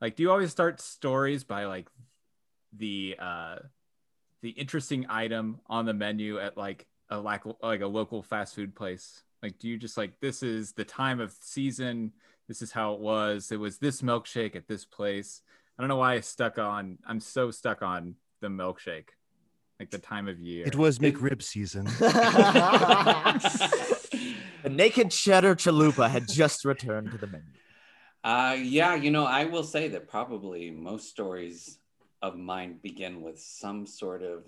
[0.00, 1.88] Like do you always start stories by like
[2.76, 3.56] the uh
[4.42, 8.74] the interesting item on the menu at like a lac- like a local fast food
[8.74, 9.22] place?
[9.46, 12.10] Like do you just like this is the time of season,
[12.48, 13.52] this is how it was.
[13.52, 15.40] It was this milkshake at this place.
[15.78, 19.10] I don't know why I stuck on I'm so stuck on the milkshake.
[19.78, 20.66] Like the time of year.
[20.66, 21.84] It was McRib season.
[24.64, 27.46] the naked cheddar chalupa had just returned to the menu
[28.24, 31.78] Uh, yeah, you know, I will say that probably most stories
[32.20, 34.42] of mine begin with some sort of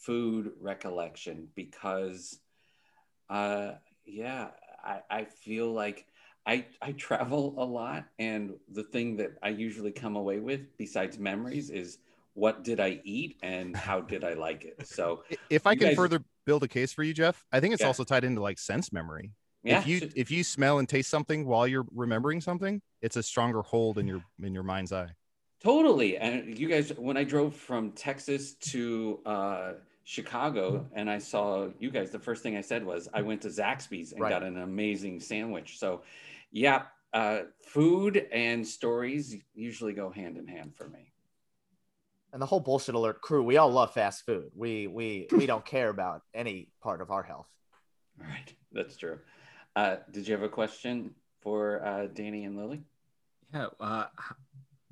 [0.00, 2.40] food recollection because,
[3.30, 3.74] uh,
[4.06, 4.48] yeah,
[4.84, 6.06] I, I feel like
[6.46, 8.06] I, I travel a lot.
[8.18, 11.98] And the thing that I usually come away with, besides memories, is
[12.34, 14.86] what did I eat and how did I like it.
[14.86, 17.80] So If I can guys- further build a case for you, Jeff, I think it's
[17.82, 17.88] Yeah.
[17.88, 19.32] also tied into like sense memory.
[19.64, 23.22] yeah, if you if you smell and taste something while you're remembering something, it's a
[23.22, 25.10] stronger hold in your in your mind's eye.
[25.66, 26.16] Totally.
[26.16, 29.72] And you guys, when I drove from Texas to uh,
[30.04, 33.48] Chicago and I saw you guys, the first thing I said was I went to
[33.48, 34.30] Zaxby's and Right.
[34.30, 35.76] got an amazing sandwich.
[35.80, 36.02] So,
[36.52, 41.10] yeah, uh, food and stories usually go hand in hand for me.
[42.32, 44.52] And the whole bullshit alert crew, we all love fast food.
[44.54, 47.50] We we we don't care about any part of our health.
[48.20, 48.54] All right.
[48.70, 49.18] That's true.
[49.74, 52.84] Uh, did you have a question for uh, Danny and Lily?
[53.52, 53.66] Yeah.
[53.80, 54.06] Uh,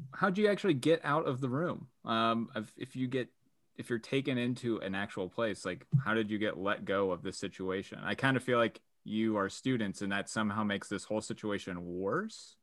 [0.05, 1.89] h- how'd you actually get out of the room?
[2.05, 3.29] Um, if, if you get
[3.77, 7.23] if you're taken into an actual place, like how did you get let go of
[7.23, 7.99] this situation?
[8.03, 11.79] I kind of feel like you are students, and that somehow makes this whole situation
[11.85, 12.57] worse.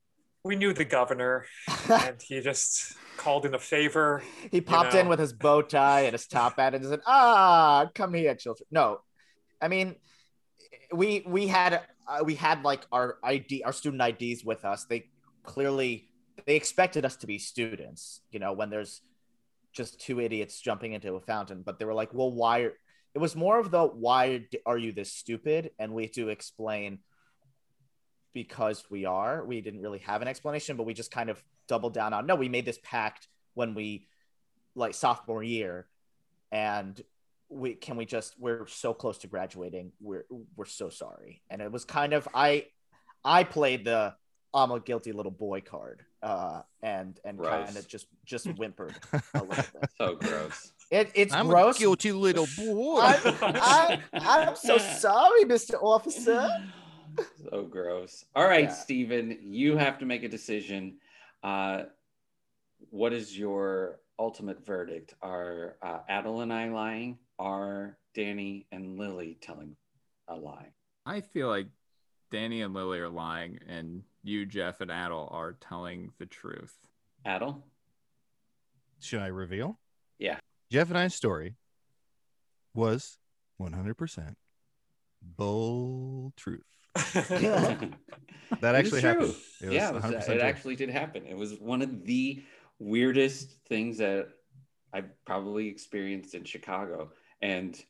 [0.44, 1.46] We knew the governor,
[1.90, 4.24] and he just called in a favor.
[4.52, 5.10] he popped in know.
[5.10, 9.02] with his bow tie and his top hat and said, "Ah, come here, children." No,
[9.62, 9.96] I mean,
[10.92, 14.86] we we had uh, we had like our ID, our student IDs with us.
[14.86, 15.10] They
[15.44, 16.11] clearly
[16.46, 18.22] they expected us to be students.
[18.32, 19.02] You know, when there's
[19.74, 22.74] just two idiots jumping into a fountain, but they were like, "Well, why?" Are...
[23.14, 27.00] It was more of the "Why are you this stupid?" and we had to explain
[28.34, 29.46] because we are.
[29.46, 32.36] We didn't really have an explanation, but we just kind of doubled down on no,
[32.36, 34.08] we made this pact when we
[34.76, 35.88] like sophomore year
[36.52, 37.02] and
[37.50, 39.92] we can we just we're so close to graduating.
[40.00, 40.26] We're
[40.56, 41.42] we're so sorry.
[41.50, 42.68] And it was kind of I
[43.24, 44.16] I played the
[44.54, 46.04] I'm a guilty little boy card.
[46.22, 48.96] Uh and and kind of just just whimpered
[49.34, 49.90] a little bit.
[49.98, 50.72] So gross.
[50.92, 51.78] It, it's I'm gross.
[51.78, 53.00] a guilty little boy.
[53.00, 55.82] I, I, I'm so sorry, Mr.
[55.82, 56.50] Officer.
[57.50, 58.26] so gross.
[58.36, 58.74] All right, Yeah.
[58.74, 60.98] Steven, you have to make a decision.
[61.44, 61.84] Uh,
[62.90, 65.14] what is your ultimate verdict?
[65.22, 67.18] Are uh, Adal and I lying?
[67.40, 69.78] Are Danny and Lily telling
[70.28, 70.68] a lie?
[71.06, 71.68] I feel like
[72.32, 76.74] Danny and Lily are lying, and you, Jeff, and Adal are telling the truth.
[77.26, 77.62] Adal?
[79.00, 79.80] Should I reveal?
[80.20, 80.38] Yeah.
[80.72, 81.56] Jeff and I's story
[82.74, 83.18] was
[83.62, 84.36] 100%
[85.38, 86.64] bull truth.
[88.60, 89.10] That actually true.
[89.10, 89.36] happened.
[89.62, 91.26] It was yeah, it, was- 100% it actually did happen.
[91.26, 92.44] It was one of the
[92.80, 94.28] weirdest things that
[94.94, 97.12] I probably experienced in Chicago.
[97.42, 97.82] And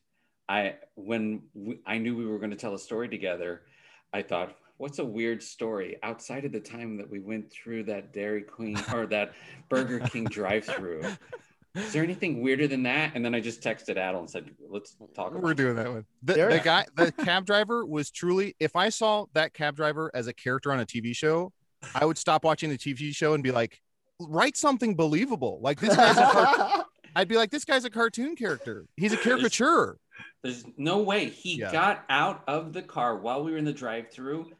[0.48, 3.62] I, when we, I knew we were going to tell a story together,
[4.12, 8.12] I thought, what's a weird story outside of the time that we went through that
[8.12, 9.32] Dairy Queen or that
[9.68, 11.04] Burger King drive-through?
[11.76, 13.12] Is there anything weirder than that?
[13.14, 16.04] And then I just texted Adal and said, let's talk about We're doing that one.
[16.24, 20.26] The, the guy, the cab driver was truly, if I saw that cab driver as
[20.26, 21.52] a character on a TV show,
[21.94, 23.80] I would stop watching the TV show and be like,
[24.20, 25.60] write something believable.
[25.62, 28.86] Like this guy's a car- I'd be like, this guy's a cartoon character.
[28.96, 29.98] He's a caricature.
[30.42, 31.70] There's no way he Yeah.
[31.70, 34.50] got out of the car while we were in the drive-through,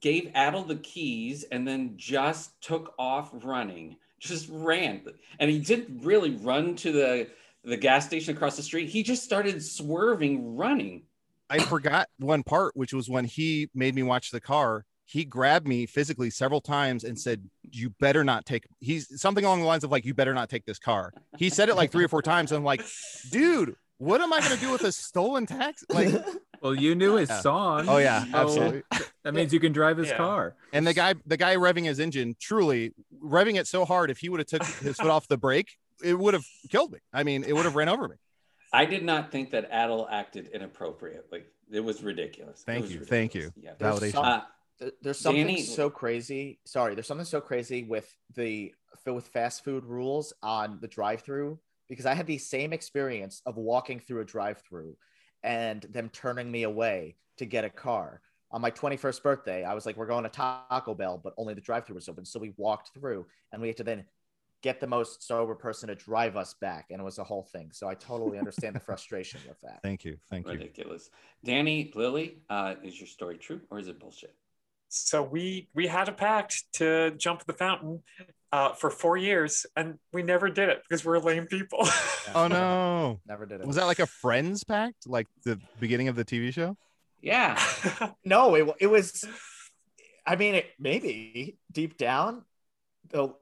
[0.00, 3.96] gave Adal the keys, and then just took off running.
[4.18, 5.02] Just ran,
[5.38, 7.28] and he didn't really run to the
[7.64, 8.88] the gas station across the street.
[8.88, 11.02] He just started swerving, running.
[11.50, 14.84] I forgot one part, which was when he made me watch the car.
[15.04, 19.60] He grabbed me physically several times and said, "You better not take." He's something along
[19.60, 22.04] the lines of like, "You better not take this car." He said it like three
[22.04, 22.52] or four times.
[22.52, 22.82] I'm like,
[23.30, 25.84] "Dude, what am I gonna do with a stolen tax?
[25.88, 26.12] Like,
[26.66, 27.40] Well, you knew his Yeah.
[27.40, 27.88] song.
[27.88, 28.82] oh yeah, so absolutely.
[29.22, 30.16] That means you can drive his Yeah.
[30.16, 30.56] car.
[30.72, 32.92] And the guy, the guy revving his engine, truly
[33.22, 36.14] revving it so hard, if he would have took his foot off the brake, it
[36.18, 36.98] would have killed me.
[37.12, 38.16] I mean, it would have ran over me.
[38.72, 41.44] I did not think that Adal acted inappropriately.
[41.70, 42.62] It was ridiculous.
[42.64, 43.52] Thank was you, thank you.
[43.56, 43.74] Yeah.
[43.78, 44.42] Validation.
[44.80, 46.58] Uh, there's something Danny- so crazy.
[46.64, 48.74] Sorry, there's something so crazy with the
[49.06, 54.00] with fast food rules on the drive-through because I had the same experience of walking
[54.00, 54.96] through a drive-through
[55.46, 58.20] and them turning me away to get a car.
[58.50, 61.60] On my 21st birthday, I was like, "We're going to Taco Bell, but only the
[61.60, 64.04] drive-through was open." So we walked through, and we had to then
[64.62, 67.70] get the most sober person to drive us back, and it was a whole thing.
[67.72, 69.80] So I totally understand the frustration with that.
[69.82, 70.52] Thank you, thank you.
[70.52, 71.10] ridiculous.
[71.44, 74.34] Danny, Lily, uh, is your story true or is it bullshit?
[74.88, 78.02] So we we had a pact to jump the fountain
[78.52, 81.86] uh, for four years, and we never did it because we're lame people.
[82.34, 83.66] Oh no, Never did it.
[83.66, 86.76] was that like a Friends pact, like the beginning of the TV show?
[87.22, 87.56] Yeah.
[88.24, 89.24] No, it, it was.
[90.26, 92.42] I mean, it maybe deep down,
[93.10, 93.36] though.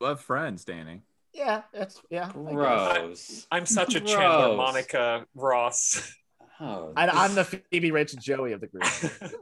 [0.00, 1.00] Love friends, Danny.
[1.32, 2.24] Yeah, that's yeah.
[2.24, 2.52] I guess.
[2.52, 3.46] Gross.
[3.50, 6.14] I'm such a Chandler Monica Ross.
[6.60, 8.84] Oh, And I'm the Phoebe, Rich, and Joey of the group.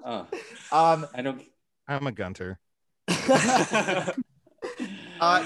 [0.04, 0.26] oh,
[0.72, 1.42] Um, I don't.
[1.88, 2.58] I'm a Gunther.
[3.08, 4.12] uh,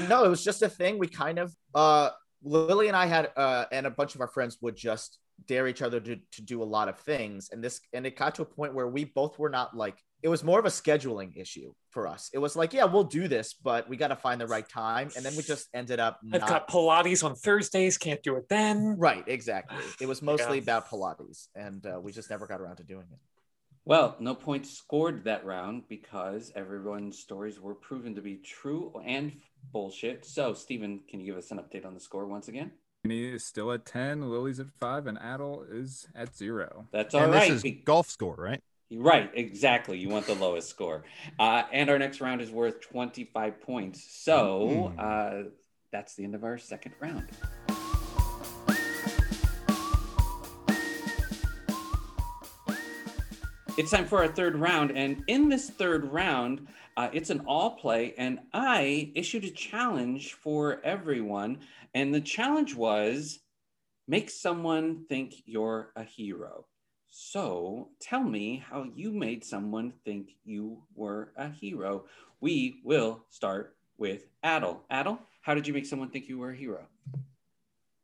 [0.09, 0.99] no, it was just a thing.
[0.99, 2.11] We kind of uh
[2.43, 5.82] Lily and I had uh, and a bunch of our friends would just dare each
[5.82, 8.45] other to, to do a lot of things, and this and it got to a
[8.45, 12.09] point where we both were not like it was more of a scheduling issue for
[12.09, 12.28] us.
[12.34, 15.11] It was like, yeah, we'll do this, but we got to find the right time,
[15.16, 16.18] and then we just ended up.
[16.32, 18.97] I've not- got Pilates on Thursdays, can't do it then.
[18.99, 19.78] right, exactly.
[20.01, 20.62] It was mostly Yeah.
[20.64, 23.18] about Pilates, and uh, we just never got around to doing it.
[23.84, 29.32] Well, no points scored that round because everyone's stories were proven to be true and
[29.72, 30.26] bullshit.
[30.26, 32.70] So, Stephen, can you give us an update on the score once again?
[33.05, 36.86] Kenny is still at 10, Lily's at 5, and Adel is at 0.
[36.90, 37.49] That's all and right.
[37.49, 38.62] this is be- golf score, right?
[38.90, 39.99] Right, exactly.
[39.99, 41.05] You want the lowest score.
[41.38, 44.03] Uh, and our next round is worth 25 points.
[44.11, 44.99] So Mm.
[44.99, 45.49] uh,
[45.92, 47.28] that's the end of our second round.
[53.76, 54.90] It's time for our third round.
[54.90, 56.66] And in this third round,
[56.99, 58.12] uh, it's an all play.
[58.18, 61.59] And I issued a challenge for everyone.
[61.94, 63.38] And the challenge was
[64.09, 66.66] make someone think you're a hero.
[67.09, 72.07] So tell me how you made someone think you were a hero.
[72.40, 74.78] We will start with Adal.
[74.90, 76.84] Adal, how did you make someone think you were a hero?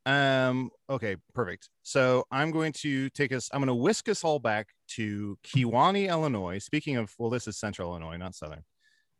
[0.06, 1.68] Um, okay, perfect.
[1.82, 6.08] So I'm going to take us, I'm going to whisk us all back to Kewanee,
[6.08, 6.58] Illinois.
[6.60, 8.62] Speaking of, well, this is central Illinois, not southern.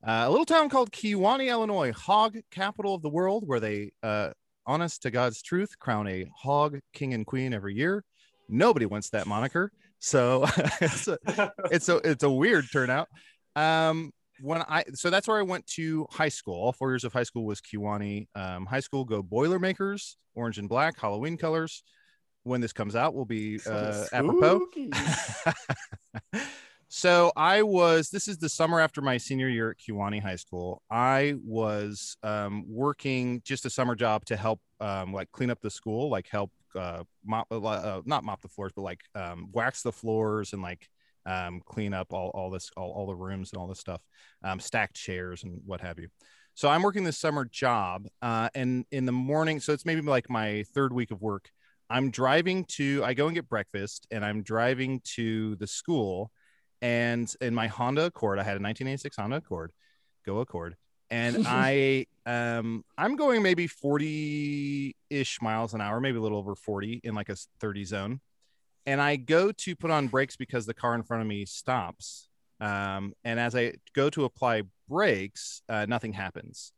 [0.07, 4.31] Uh, a little town called Kewanee, Illinois, hog capital of the world, where they, uh,
[4.67, 8.05] honest to God's truth, crown a hog king and queen every year.
[8.49, 9.73] Nobody wants that moniker.
[10.01, 10.45] So
[10.81, 11.19] it's, a,
[11.71, 13.09] it's a it's a weird turnout.
[13.57, 16.55] Um, when I so that's where I went to high school.
[16.55, 19.05] All four years of high school was Kewanee um, High School.
[19.05, 21.83] Go Boilermakers, orange and black, Halloween colors.
[22.43, 24.67] When this comes out, will be uh, apropos.
[26.89, 28.11] So I was.
[28.11, 30.83] This is the summer after my senior year at Kewanee High School.
[30.91, 35.71] I was um, working just a summer job to help, um, like clean up the
[35.71, 39.93] school, like help uh, mop, uh, not mop the floors, but like um, wax the
[39.93, 40.89] floors and like
[41.27, 44.01] um, clean up all, all this, all, all the rooms and all this stuff,
[44.43, 46.09] um, stacked chairs and what have you.
[46.55, 50.31] So I'm working this summer job, uh, and in the morning, so it's maybe like
[50.31, 51.51] my third week of work.
[51.91, 56.31] I'm driving to, I go and get breakfast, and I'm driving to the school,
[56.85, 59.73] and in my Honda Accord, I had a 1986 Honda Accord,
[60.27, 60.77] go Accord,
[61.09, 66.55] and I, um, I'm going maybe 40 ish miles an hour, maybe a little over
[66.55, 68.21] 40 in like a 30 zone,
[68.85, 72.29] and I go to put on brakes because the car in front of me stops,
[72.61, 76.73] um, and as I go to apply brakes, uh, nothing happens.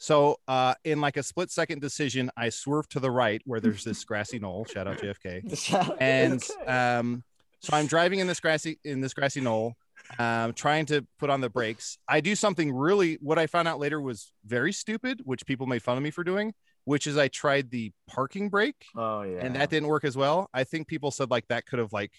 [0.00, 3.82] So, uh, in like a split second decision, I swerve to the right where there's
[3.82, 4.64] this grassy knoll.
[4.66, 5.96] Shout out JFK.
[6.00, 7.24] And um,
[7.60, 9.74] so I'm driving in this grassy in this grassy knoll,
[10.18, 11.98] um, trying to put on the brakes.
[12.08, 13.18] I do something really.
[13.20, 16.24] What I found out later was very stupid, which people made fun of me for
[16.24, 16.54] doing.
[16.84, 19.40] Which is I tried the parking brake, oh yeah.
[19.44, 20.48] and that didn't work as well.
[20.54, 22.12] I think people said like that could have like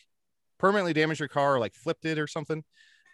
[0.59, 2.63] permanently damaged your car or like flipped it or something.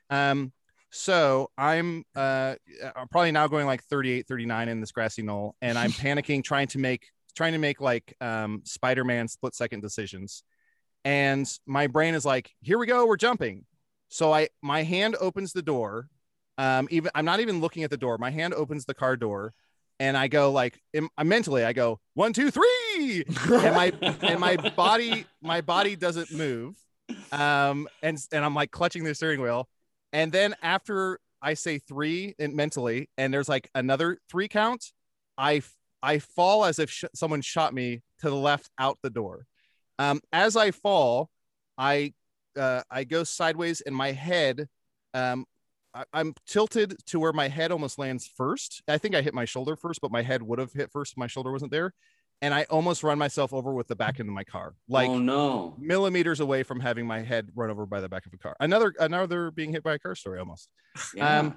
[0.09, 0.51] Um,
[0.91, 2.55] so I'm uh
[2.95, 6.67] I'm probably now going like 38, 39 in this grassy knoll, and I'm panicking, trying
[6.67, 10.43] to make trying to make like um Spider-Man split second decisions.
[11.05, 13.65] And my brain is like, here we go, we're jumping.
[14.09, 16.09] So I my hand opens the door.
[16.57, 18.17] Um, even I'm not even looking at the door.
[18.17, 19.53] My hand opens the car door,
[19.99, 22.65] and I go like, im- mentally, I go one, two, three,
[22.97, 26.75] and my and my body my body doesn't move
[27.31, 29.67] um and and i'm like clutching the steering wheel
[30.13, 34.91] and then after i say three and mentally and there's like another three count
[35.37, 35.61] i
[36.01, 39.45] i fall as if sh- someone shot me to the left out the door
[39.99, 41.29] um as i fall
[41.77, 42.13] i
[42.57, 44.67] uh i go sideways and my head
[45.13, 45.45] um
[45.93, 48.83] I- I'm tilted to where my head almost lands first.
[48.85, 51.17] I think I hit my shoulder first, but my head would have hit first.
[51.17, 51.93] My shoulder wasn't there
[52.41, 55.17] and I almost run myself over with the back end of my car, like oh
[55.17, 55.73] no.
[55.79, 58.57] millimeters away from having my head run over by the back of a car.
[58.59, 60.67] Another another being hit by a car story almost.
[61.15, 61.39] Yeah.
[61.39, 61.55] Um,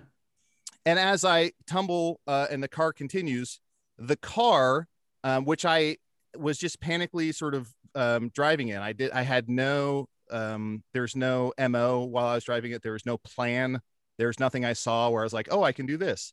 [0.86, 3.58] And as I tumble uh, and the car continues,
[3.98, 4.86] the car,
[5.24, 5.96] um, which I
[6.36, 11.16] was just panically sort of um, driving in, I did I had no um, there's
[11.16, 12.82] no mo while I was driving it.
[12.82, 13.80] There was no plan.
[14.18, 16.32] There's nothing I saw where I was like, oh, I can do this.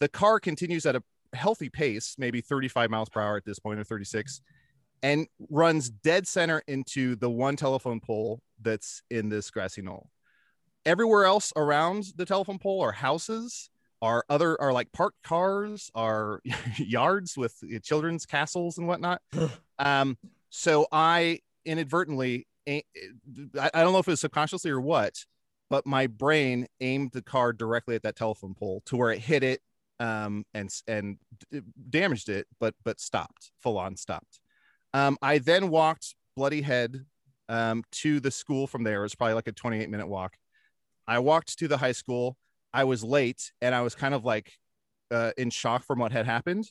[0.00, 1.02] The car continues at a
[1.32, 4.40] healthy pace, maybe 35 miles per hour at this point or 36,
[5.02, 10.10] and runs dead center into the one telephone pole that's in this grassy knoll.
[10.86, 13.70] Everywhere else around the telephone pole are houses,
[14.02, 16.40] are other are like parked cars, are
[16.78, 19.22] yards with children's castles and whatnot.
[19.78, 20.16] um,
[20.56, 22.82] so I inadvertently, I
[23.74, 25.24] don't know if it was subconsciously or what,
[25.68, 29.42] but my brain aimed the car directly at that telephone pole to where it hit
[29.42, 29.60] it
[29.98, 31.18] um, and and
[31.90, 34.38] damaged it, but but stopped full on stopped.
[34.92, 37.04] Um, I then walked bloody head
[37.48, 39.00] um, to the school from there.
[39.00, 40.36] It was probably like a 28 minute walk.
[41.08, 42.36] I walked to the high school.
[42.72, 44.52] I was late and I was kind of like
[45.10, 46.70] uh, in shock from what had happened.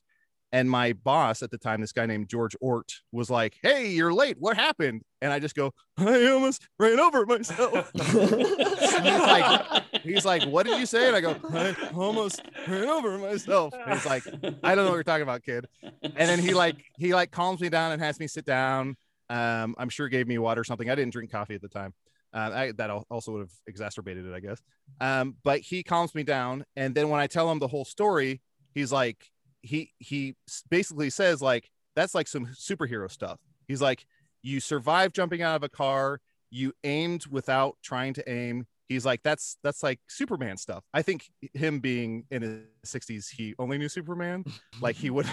[0.53, 4.13] And my boss at the time, this guy named George Ort, was like, Hey, you're
[4.13, 4.37] late.
[4.39, 5.01] What happened?
[5.19, 7.91] And I just go, I almost ran over myself.
[7.95, 11.07] he's like, he's like, What did you say?
[11.07, 13.73] And I go, I almost ran over myself.
[13.73, 14.23] And he's like,
[14.63, 15.67] I don't know what you're talking about, kid.
[15.81, 18.95] And then he like he like calms me down and has me sit down.
[19.31, 20.87] Um, I'm sure gave me water or something.
[20.87, 21.95] I didn't drink coffee at the time.
[22.31, 24.61] Uh, I, that also would have exacerbated it, I guess.
[25.01, 28.41] Um, but he calms me down, and then when I tell him the whole story,
[28.73, 29.29] he's like,
[29.64, 30.36] he he
[30.70, 33.39] basically says like that's like some superhero stuff.
[33.68, 34.05] He's like,
[34.41, 36.20] you survived jumping out of a car,
[36.51, 38.68] you aimed without trying to aim.
[38.89, 40.84] He's like, that's that's like Superman stuff.
[40.93, 44.43] I think him being in his 60s, he only knew Superman.
[44.82, 45.26] Like he would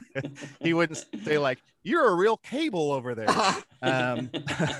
[0.60, 3.28] he wouldn't say like, you're a real cable over there.
[3.82, 4.30] Um,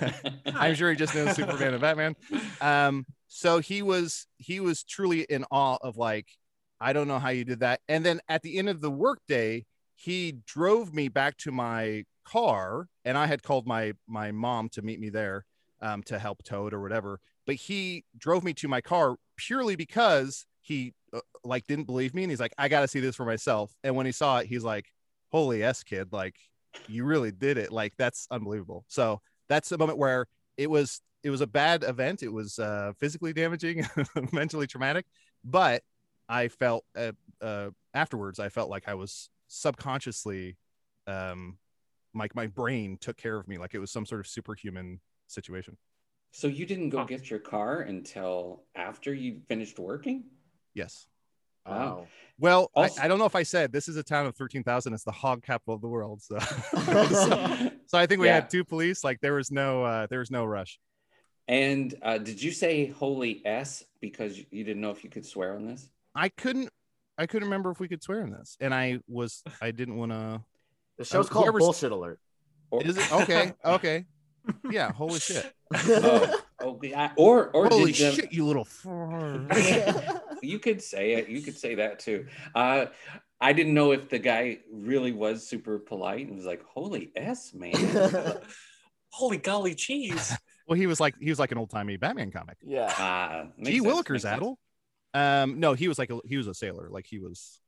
[0.46, 2.16] I'm sure he just knows Superman and Batman.
[2.60, 6.26] Um, so he was he was truly in awe of like,
[6.80, 7.80] I don't know how you did that.
[7.88, 9.64] And then at the end of the workday,
[9.94, 14.82] he drove me back to my car, and I had called my my mom to
[14.82, 15.44] meet me there
[15.80, 17.20] um, to help tow it or whatever.
[17.46, 22.24] But he drove me to my car purely because he uh, like didn't believe me,
[22.24, 23.72] and he's like, I got to see this for myself.
[23.82, 24.86] And when he saw it, he's like,
[25.32, 26.36] Holy s kid, like
[26.88, 27.72] you really did it.
[27.72, 28.84] Like that's unbelievable.
[28.88, 32.22] So that's a moment where it was it was a bad event.
[32.22, 33.86] It was uh, physically damaging,
[34.32, 35.06] mentally traumatic,
[35.44, 35.82] but
[36.28, 38.38] I felt uh, uh, afterwards.
[38.40, 40.56] I felt like I was subconsciously,
[41.06, 41.58] um,
[42.14, 45.76] like my brain took care of me, like it was some sort of superhuman situation.
[46.32, 47.04] So you didn't go Huh.
[47.04, 50.24] get your car until after you finished working?
[50.74, 51.06] Yes.
[51.66, 52.06] Wow.
[52.38, 54.62] Well, Also- I, I don't know if I said this is a town of thirteen
[54.62, 54.92] thousand.
[54.94, 56.22] It's the hog capital of the world.
[56.22, 58.34] So, so, so I think we Yeah.
[58.36, 59.02] had two police.
[59.02, 60.78] Like there was no uh, there was no rush.
[61.48, 65.54] And uh, did you say holy S because you didn't know if you could swear
[65.54, 65.88] on this?
[66.16, 66.70] I couldn't
[67.18, 70.12] I couldn't remember if we could swear in this, and I was I didn't want
[70.12, 70.42] to.
[70.98, 72.20] The show's Uh, called whoever's- Bullshit Alert.
[72.70, 73.52] Or, Is it okay?
[73.64, 74.04] Okay.
[74.70, 74.92] Yeah.
[74.92, 75.52] Holy shit.
[75.74, 76.94] oh, okay.
[76.94, 78.66] I- or or Holy did, um, shit, you little.
[80.42, 81.28] you could say it.
[81.28, 82.26] You could say that too.
[82.54, 82.86] Uh,
[83.40, 87.52] I didn't know if the guy really was super polite and was like, "Holy S,
[87.54, 87.74] man."
[89.10, 90.36] Holy golly cheese.
[90.66, 92.56] Well, he was like he was like an old timey Batman comic.
[92.62, 92.84] yeah.
[92.86, 94.42] Uh, makes Gee sense, Willikers, makes.
[94.42, 94.56] Adal.
[95.16, 96.88] Um, no, he was like a, he was a sailor.
[96.90, 97.58] Like he was.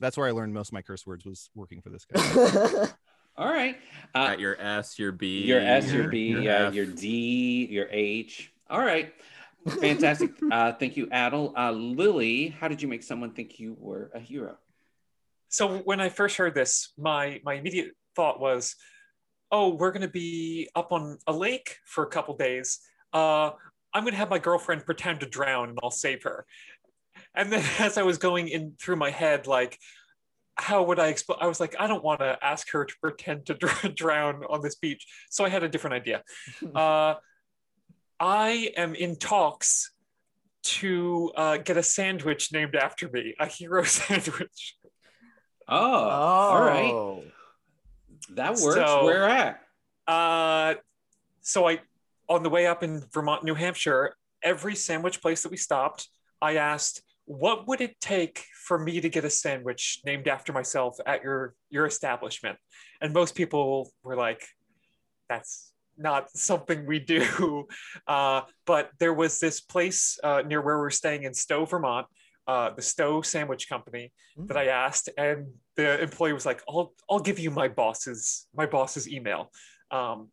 [0.00, 2.88] That's where I learned most of my curse words was working for this guy.
[3.36, 3.76] All right.
[4.14, 6.74] Uh, Got your S, your B, your S, your B, yeah, F.
[6.74, 8.52] your D, your H.
[8.70, 9.12] All right.
[9.68, 10.30] Fantastic.
[10.50, 11.52] uh, thank you, Adal.
[11.56, 14.56] Uh, Lily, how did you make someone think you were a hero?
[15.48, 18.76] So when I first heard this, my my immediate thought was,
[19.52, 22.80] "Oh, we're going to be up on a lake for a couple days.
[23.12, 23.50] Uh,
[23.96, 26.44] I'm going to have my girlfriend pretend to drown, and I'll save her."
[27.34, 29.78] And then as I was going in through my head, like,
[30.56, 31.38] how would I explain?
[31.40, 34.62] I was like, I don't want to ask her to pretend to dr- drown on
[34.62, 35.06] this beach.
[35.30, 36.22] So I had a different idea.
[36.74, 37.14] Uh,
[38.18, 39.90] I am in talks
[40.62, 44.76] to uh, get a sandwich named after me, a hero sandwich.
[45.68, 46.08] Oh, oh.
[46.08, 47.22] all right.
[48.30, 48.76] That works.
[48.76, 49.60] So- Where at?
[50.06, 50.74] Uh,
[51.42, 51.80] so I,
[52.28, 56.08] on the way up in Vermont, New Hampshire, every sandwich place that we stopped,
[56.40, 60.96] I asked, "What would it take for me to get a sandwich named after myself
[61.06, 62.58] at your your establishment?"
[63.00, 64.46] And most people were like,
[65.28, 67.66] "That's not something we do."
[68.06, 72.06] Uh, but there was this place uh, near where we were staying in Stowe, Vermont,
[72.46, 77.20] uh, the Stowe Sandwich Company, that I asked, and the employee was like, "I'll I'll
[77.20, 79.50] give you my boss's my boss's email."
[79.90, 80.30] Um,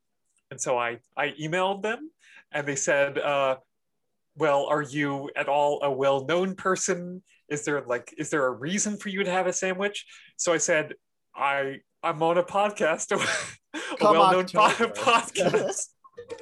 [0.53, 2.11] and so I I emailed them,
[2.51, 3.57] and they said, uh,
[4.37, 7.23] "Well, are you at all a well-known person?
[7.49, 10.05] Is there like is there a reason for you to have a sandwich?"
[10.37, 10.93] So I said,
[11.35, 13.11] "I I'm on a podcast,
[13.73, 14.93] a well-known October.
[14.93, 15.87] podcast."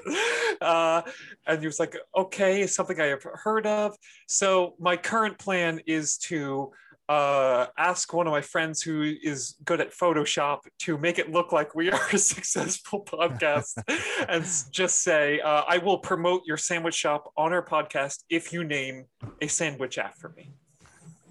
[0.61, 1.01] uh,
[1.47, 3.95] and he was like, "Okay, it's something I have heard of."
[4.27, 6.73] So my current plan is to
[7.11, 11.51] uh, ask one of my friends who is good at Photoshop to make it look
[11.51, 13.73] like we are a successful podcast,
[14.29, 18.63] and just say, uh, "I will promote your sandwich shop on our podcast if you
[18.63, 19.07] name
[19.41, 20.53] a sandwich after me."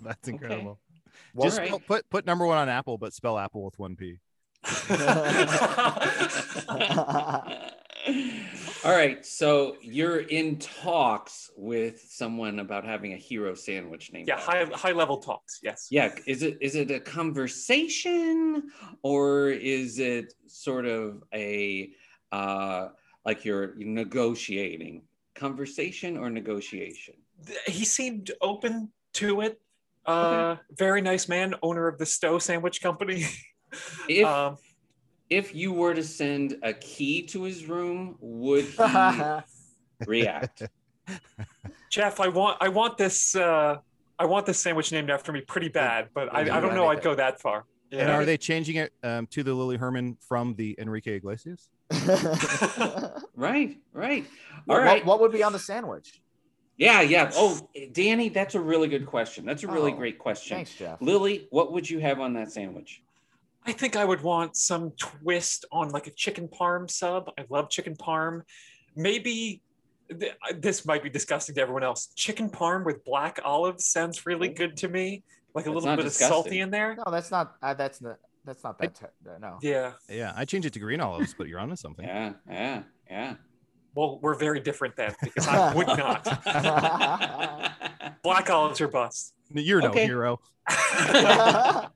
[0.02, 0.78] That's incredible.
[1.34, 1.68] Well, Just All right.
[1.68, 4.18] spell- put put number one on Apple, but spell Apple with one P.
[8.82, 14.26] All right, so you're in talks with someone about having a hero sandwich named.
[14.26, 15.60] Yeah, high high level talks.
[15.62, 15.88] Yes.
[15.90, 18.70] Yeah, is it is it a conversation
[19.02, 21.90] or is it sort of a
[22.32, 22.88] uh
[23.26, 25.02] like you're negotiating?
[25.34, 27.14] Conversation or negotiation?
[27.66, 29.60] He seemed open to it.
[30.06, 33.26] Uh, very nice man, owner of the Stowe Sandwich Company.
[34.08, 34.56] If um,
[35.30, 40.64] if you were to send a key to his room, would he react?
[41.88, 43.78] Jeff, I want I want this uh,
[44.18, 47.02] I want this sandwich named after me pretty bad, but I, I don't know I'd
[47.02, 47.64] go that far.
[47.92, 51.70] And are they changing it um, to the Lily Herman from the Enrique Iglesias?
[53.34, 54.26] Right, right.
[54.68, 55.04] All what, right.
[55.06, 56.20] what would be on the sandwich?
[56.76, 57.30] Yeah, yeah.
[57.34, 57.58] Oh,
[57.92, 59.46] Danny, that's a really good question.
[59.46, 60.58] That's a really Oh, great question.
[60.58, 61.00] Thanks, Jeff.
[61.00, 63.02] Lily, what would you have on that sandwich?
[63.66, 67.30] I think I would want some twist on like a chicken parm sub.
[67.38, 68.42] I love chicken parm.
[68.96, 69.62] Maybe
[70.18, 72.06] th- this might be disgusting to everyone else.
[72.16, 75.22] Chicken parm with black olives sounds really good to me.
[75.54, 76.96] Like a That's little not bit of salty in there.
[76.96, 77.54] No, that's not.
[77.62, 78.16] Uh, that's not.
[78.44, 78.94] That's not that.
[78.94, 79.58] Ter- no.
[79.60, 79.92] Yeah.
[80.08, 82.06] Yeah, I changed it to green olives, but you're onto something.
[82.06, 83.34] Yeah, yeah, yeah.
[83.94, 86.24] Well, we're very different then because I would not.
[88.22, 89.34] Black olives are bust.
[89.52, 90.04] You're no Okay.
[90.06, 90.40] hero.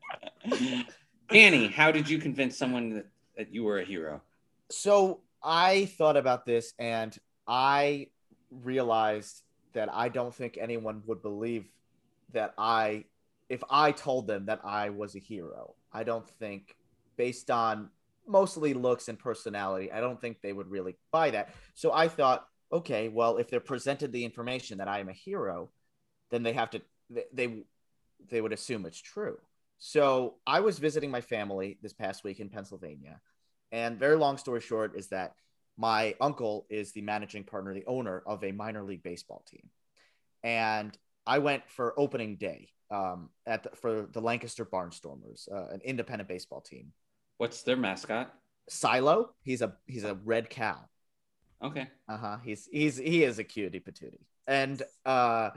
[1.34, 3.06] Danny, how did you convince someone that,
[3.36, 4.22] that you were a hero?
[4.70, 7.16] so I thought about this and
[7.46, 8.08] I
[8.50, 11.66] realized that I don't think anyone would believe
[12.32, 13.04] that I,
[13.48, 16.76] if I told them that I was a hero, I don't think,
[17.16, 17.90] based on
[18.26, 21.52] mostly looks and personality, I don't think they would really buy that.
[21.74, 25.70] So I thought, okay, well, if they're presented the information that I am a hero,
[26.30, 26.80] then they have to,
[27.10, 27.64] they, they,
[28.30, 29.38] they would assume it's true.
[29.78, 33.20] So I was visiting my family this past week in Pennsylvania.
[33.72, 35.34] And very long story short is that
[35.76, 39.68] my uncle is the managing partner, the owner of a minor league baseball team.
[40.42, 40.96] And
[41.26, 46.28] I went for opening day um, at the, for the Lancaster Barnstormers, uh, an independent
[46.28, 46.92] baseball team.
[47.38, 48.32] What's their mascot?
[48.68, 50.78] Silo, he's a he's a red cow.
[51.62, 51.88] Okay.
[52.08, 52.36] Uh huh.
[52.44, 54.24] He's he's he is a cutie patootie.
[54.46, 55.50] And uh,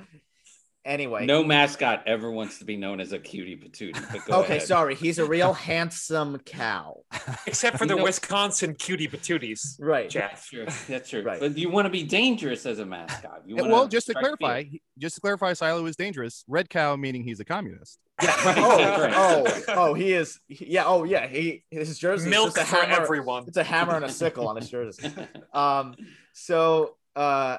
[0.87, 3.93] anyway, No mascot ever wants to be known as a cutie patootie.
[4.11, 4.67] But go okay, ahead.
[4.67, 7.01] sorry, he's a real handsome cow.
[7.45, 10.09] Except for You the know- Wisconsin cutie patooties, Right.
[10.09, 10.31] Jeff.
[10.31, 10.65] That's true.
[10.87, 11.21] That's true.
[11.21, 11.39] Right.
[11.39, 13.41] But you want to be dangerous as a mascot.
[13.45, 14.79] You well, just to clarify, fear.
[14.97, 16.43] just to clarify, Silo is dangerous.
[16.47, 17.99] Red cow meaning he's a communist.
[18.23, 18.57] Yeah, right.
[18.57, 19.63] oh, right.
[19.67, 20.39] oh, oh, he is.
[20.47, 20.85] he- yeah.
[20.85, 21.27] Oh, yeah.
[21.27, 23.03] He his jersey Milk just a for hammer.
[23.03, 23.43] everyone.
[23.47, 25.11] It's a hammer and a sickle on his jersey.
[25.53, 25.95] Um,
[26.33, 27.57] so uh,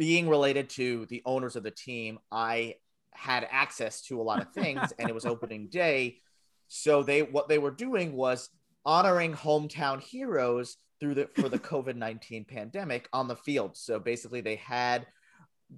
[0.00, 2.76] being related to the owners of the team, I
[3.12, 6.20] had access to a lot of things, and it was opening day.
[6.68, 8.48] So they what they were doing was
[8.86, 13.76] honoring hometown heroes through the for the COVID nineteen pandemic on the field.
[13.76, 15.06] So basically, they had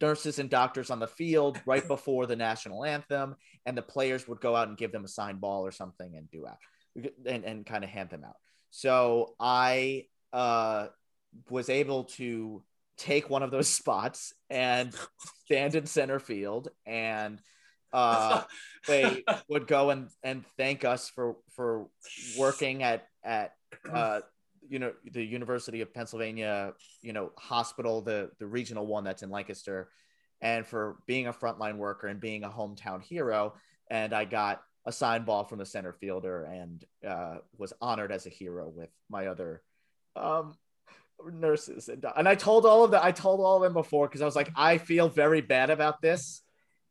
[0.00, 3.34] nurses and doctors on the field right before the national anthem,
[3.66, 6.30] and the players would go out and give them a signed ball or something and
[6.30, 6.58] do out
[7.26, 8.36] and, and kind of hand them out.
[8.70, 10.86] So I uh,
[11.50, 12.62] was able to
[13.02, 14.94] take one of those spots and
[15.44, 17.40] stand in center field and
[17.92, 18.42] uh,
[18.86, 21.88] they would go and, and thank us for for
[22.38, 23.54] working at at
[23.92, 24.20] uh,
[24.68, 29.30] you know the University of Pennsylvania you know hospital the the regional one that's in
[29.30, 29.88] Lancaster
[30.40, 33.54] and for being a frontline worker and being a hometown hero.
[33.90, 38.26] And I got a signed ball from the center fielder and uh, was honored as
[38.26, 39.62] a hero with my other
[40.16, 40.54] um,
[41.30, 44.22] nurses and and I told all of them I told all of them before because
[44.22, 46.42] I was like I feel very bad about this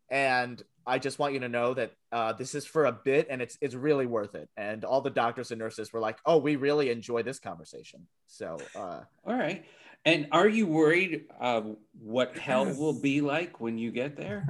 [0.10, 3.42] and I just want you to know that uh, this is for a bit and
[3.42, 6.56] it's it's really worth it and all the doctors and nurses were like oh we
[6.56, 9.66] really enjoy this conversation so uh, All right.
[10.04, 11.62] And are you worried uh,
[12.00, 14.48] what hell will be like when you get there?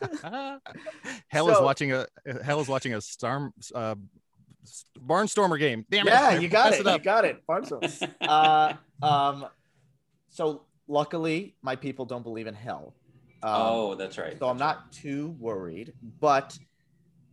[1.28, 2.06] hell is watching a
[2.42, 3.96] hell is watching a storm uh,
[4.98, 5.84] barnstormer game.
[5.90, 6.10] Damn it!
[6.10, 7.88] yeah I you got messed it, you got it Barnstable.
[9.02, 9.46] um,
[10.30, 12.94] so luckily my people don't believe in hell
[13.44, 14.38] um, oh, that's right.
[14.38, 15.92] so I'm not too worried.
[16.20, 16.56] But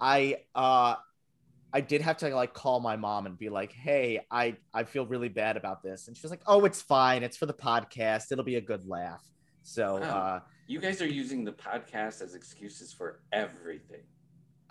[0.02, 0.96] I uh
[1.72, 5.06] I did have to like call my mom and be like, "Hey, I I feel
[5.06, 7.22] really bad about this," and she was like, "Oh, it's fine.
[7.22, 8.32] It's for the podcast.
[8.32, 9.24] It'll be a good laugh."
[9.62, 10.02] So, Wow.
[10.02, 14.02] uh, You guys are using the podcast as excuses for everything.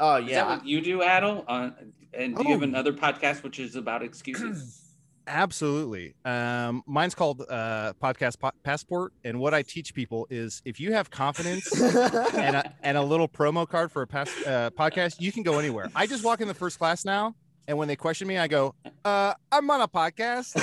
[0.00, 1.44] oh Is that yeah, what you do, Adal?
[1.46, 1.70] Uh,
[2.14, 2.64] and do you have Oh.
[2.64, 4.82] another podcast which is about excuses?
[5.28, 6.14] Absolutely.
[6.24, 10.92] Um, mine's called uh, Podcast Pa- Passport, and what I teach people is if you
[10.94, 15.30] have confidence and a, and a little promo card for a past, uh, podcast, you
[15.30, 15.90] can go anywhere.
[15.94, 17.34] I just walk in the first class now,
[17.68, 18.74] and when they question me, I go,
[19.04, 20.54] uh, "I'm on a podcast."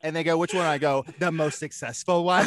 [0.00, 2.46] and they go, "Which one?" I go, "The most successful one,"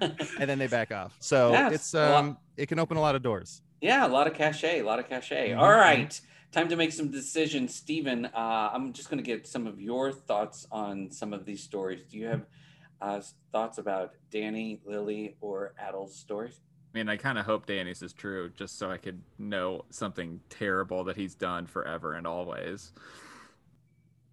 [0.00, 1.14] and then they back off.
[1.20, 3.60] So Yes, it's um, it can open a lot of doors.
[3.82, 5.50] Yeah, a lot of cachet, a lot of cachet.
[5.50, 6.18] Mhm, All right,
[6.54, 7.74] time to make some decisions.
[7.74, 11.62] Stephen, uh, I'm just going to get some of your thoughts on some of these
[11.62, 12.02] stories.
[12.08, 12.46] Do you have
[13.00, 16.60] uh, thoughts about Danny, Lily, or Adal's stories?
[16.94, 20.38] I mean, I kind of hope Danny's is true, just so I could know something
[20.48, 22.92] terrible that he's done forever and always.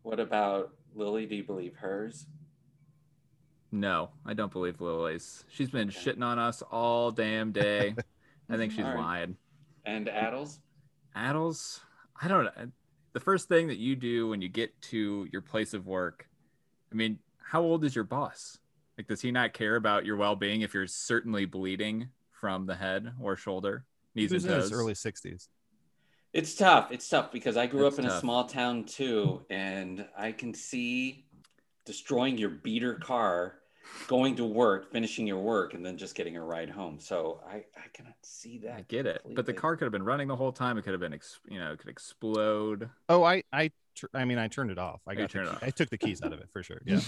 [0.03, 1.25] What about Lily?
[1.25, 2.27] Do you believe hers?
[3.71, 5.43] No, I don't believe Lily's.
[5.49, 7.95] She's been shitting on us all damn day.
[8.49, 8.97] I think she's right.
[8.97, 9.37] lying.
[9.85, 10.59] And Adal's?
[11.15, 11.81] Adal's,
[12.21, 12.71] I don't know.
[13.13, 16.27] The first thing that you do when you get to your place of work,
[16.91, 18.57] I mean, how old is your boss?
[18.97, 22.75] Like, does he not care about your well being if you're certainly bleeding from the
[22.75, 25.47] head or shoulder, He knees was and in his early 60s.
[26.33, 26.91] It's tough.
[26.91, 30.53] It's tough because I grew It's up in a small town too, and I can
[30.53, 31.25] see
[31.85, 33.55] destroying your beater car,
[34.07, 36.99] going to work, finishing your work, and then just getting a ride home.
[36.99, 38.75] So I, I cannot see that.
[38.77, 40.77] I get it, but the car could have been running the whole time.
[40.77, 42.89] It could have been, ex- you know, it could explode.
[43.09, 45.01] Oh, I I tr- I mean, I turned it off.
[45.07, 45.63] I Oh, got the turned off.
[45.63, 46.81] I took the keys out of it for sure.
[46.85, 46.99] Yeah.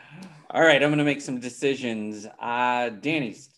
[0.50, 2.26] All right, I'm gonna make some decisions.
[2.38, 3.50] Uh, Danny's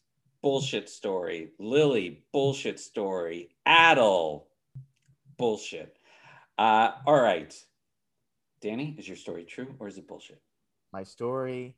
[0.42, 1.52] bullshit story.
[1.58, 3.50] Lily bullshit story.
[3.66, 4.44] Adal
[5.36, 5.96] bullshit.
[6.56, 7.52] Uh, all right,
[8.60, 10.40] Danny, is your story true or is it bullshit?
[10.92, 11.74] My story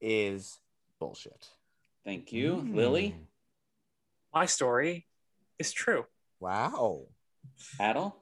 [0.00, 0.58] is
[0.98, 1.48] bullshit.
[2.04, 2.74] Thank you, Mm.
[2.74, 3.14] Lily.
[4.32, 5.06] My story
[5.58, 6.06] is true.
[6.40, 7.06] Wow.
[7.80, 8.14] Adal.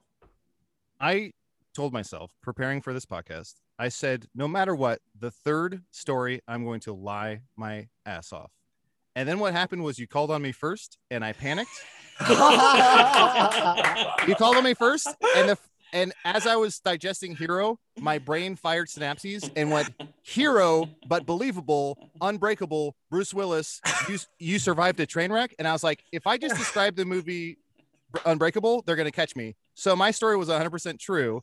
[1.01, 1.33] I
[1.75, 6.65] told myself preparing for this podcast, I said, no matter what, the third story, I'm
[6.65, 8.51] going to lie my ass off.
[9.15, 11.71] And then what happened was you called on me first and I panicked.
[14.27, 15.59] You called on me first and the
[15.93, 19.91] and as I was digesting Hero, my brain fired synapses and went
[20.23, 25.85] Hero, but believable, unbreakable, Bruce Willis, you you survived a train wreck and I was
[25.85, 27.59] like, if I just describe the movie
[28.25, 29.57] Unbreakable, they're to catch me.
[29.75, 31.43] So my story was 100% true,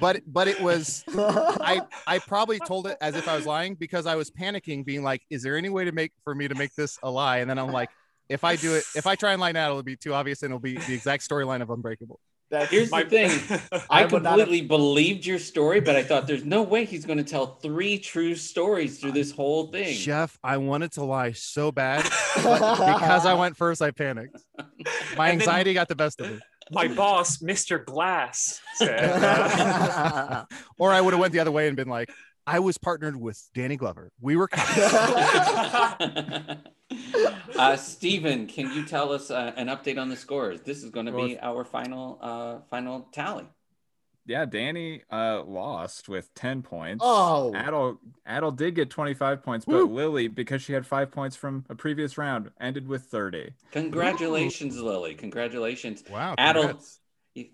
[0.00, 4.06] but but it was I I probably told it as if I was lying because
[4.06, 6.74] I was panicking, being like, "Is there any way to make for me to make
[6.74, 7.90] this a lie?" And then I'm like,
[8.28, 10.50] "If I do it, if I try and lie now, it'll be too obvious, and
[10.50, 12.18] it'll be the exact storyline of Unbreakable."
[12.50, 13.60] That's Here's My- the thing.
[13.90, 16.84] I I would not have- completely believed your story, but I thought there's no way
[16.86, 19.94] he's going to tell three true stories through this whole thing.
[19.94, 22.04] Chef, I wanted to lie so bad,
[22.36, 24.36] because I went first, I panicked.
[24.58, 24.78] My And
[25.16, 26.38] then- anxiety got the best of me,
[26.70, 27.84] My boss, Mr.
[27.84, 30.44] Glass, said, uh,
[30.78, 32.10] or I would have went the other way and been like,
[32.46, 34.10] "I was partnered with Danny Glover.
[34.20, 34.48] We were."
[37.58, 40.60] uh, Stephen, can you tell us uh, an update on the scores?
[40.60, 43.46] This is going to Well, be our final uh, final tally.
[44.28, 47.02] Yeah, Danny uh, lost with 10 points.
[47.02, 47.50] Oh.
[47.56, 47.96] Adal,
[48.28, 49.94] Adal did get 25 points, but Woo.
[49.94, 53.54] Lily, because she had five points from a previous round, ended with 30.
[53.72, 55.14] Congratulations, Lily.
[55.14, 56.04] Congratulations.
[56.10, 57.00] Wow, Adal, congrats.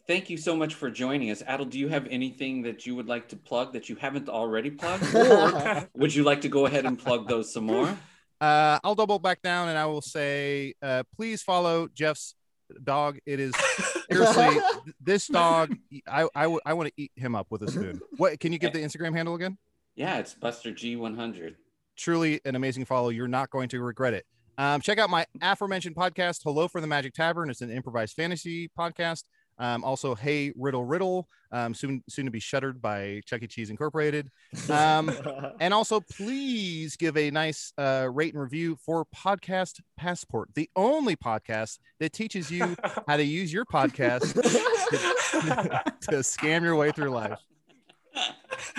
[0.09, 1.45] thank you so much for joining us.
[1.45, 4.71] Adal, do you have anything that you would like to plug that you haven't already
[4.73, 5.15] plugged?
[5.15, 7.97] Or would you like to go ahead and plug those some more?
[8.45, 12.35] Uh, I'll double back down and I will say, uh, please follow Jeff's
[12.83, 13.19] dog.
[13.25, 13.55] It is
[14.11, 14.59] seriously
[15.01, 15.75] this dog.
[16.07, 18.03] I I, w- I want to eat him up with a spoon.
[18.19, 19.57] What can you give the Instagram handle again?
[19.97, 21.55] Yeah, it's Buster G100.
[21.97, 23.09] Truly an amazing follow.
[23.09, 24.27] You're not going to regret it.
[24.59, 27.49] Um, check out my aforementioned podcast, Hello from the Magic Tavern.
[27.49, 29.25] It's an improvised fantasy podcast.
[29.59, 33.47] Um, also, Hey Riddle Riddle, um, soon soon to be shuttered by Chuck E.
[33.47, 34.31] Cheese Incorporated.
[34.69, 35.13] Um,
[35.61, 41.15] and also, please give a nice uh, rate and review for Podcast Passport, the only
[41.17, 42.75] podcast that teaches you
[43.09, 44.35] how to use your podcast
[46.03, 47.39] to scam your way through life.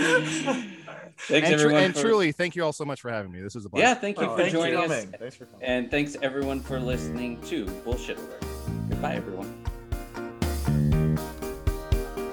[0.07, 0.29] Thanks
[1.29, 1.83] and, tru- everyone.
[1.83, 3.41] and for- truly, thank you all so much for having me.
[3.41, 3.81] This is a blast.
[3.83, 5.05] yeah, thank you Oh, for thanks joining us.
[5.19, 5.61] Thanks for coming.
[5.65, 8.43] And thanks everyone for listening to Bullshit Alert.
[8.89, 9.64] Goodbye, everyone.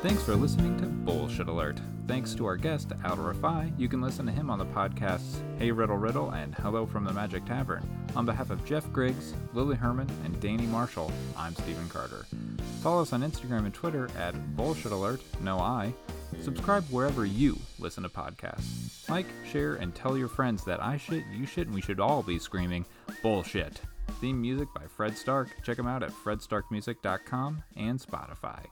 [0.03, 1.81] Thanks for listening to Bullshit Alert.
[2.09, 3.73] Thanks to our guest, Al Rifai.
[3.79, 7.13] You can listen to him on the podcasts Hey Riddle Riddle and Hello from the
[7.13, 7.89] Magic Tavern.
[8.17, 12.27] On behalf of Jeff Griggs, Lily Herman, and Danny Marshall, I'm Stephen Carter.
[12.83, 15.95] Follow us on Instagram and Twitter at Bullshit Alert, no I.
[16.41, 19.09] Subscribe wherever you listen to podcasts.
[19.09, 22.25] Like, share, and tell your friends that I shit, you shit, and we should all
[22.25, 22.85] be screaming
[23.23, 23.81] bullshit.
[24.21, 25.49] Theme music by Fred Stark.
[25.63, 28.67] Check him out at fredstarkmusic.com and Spotify.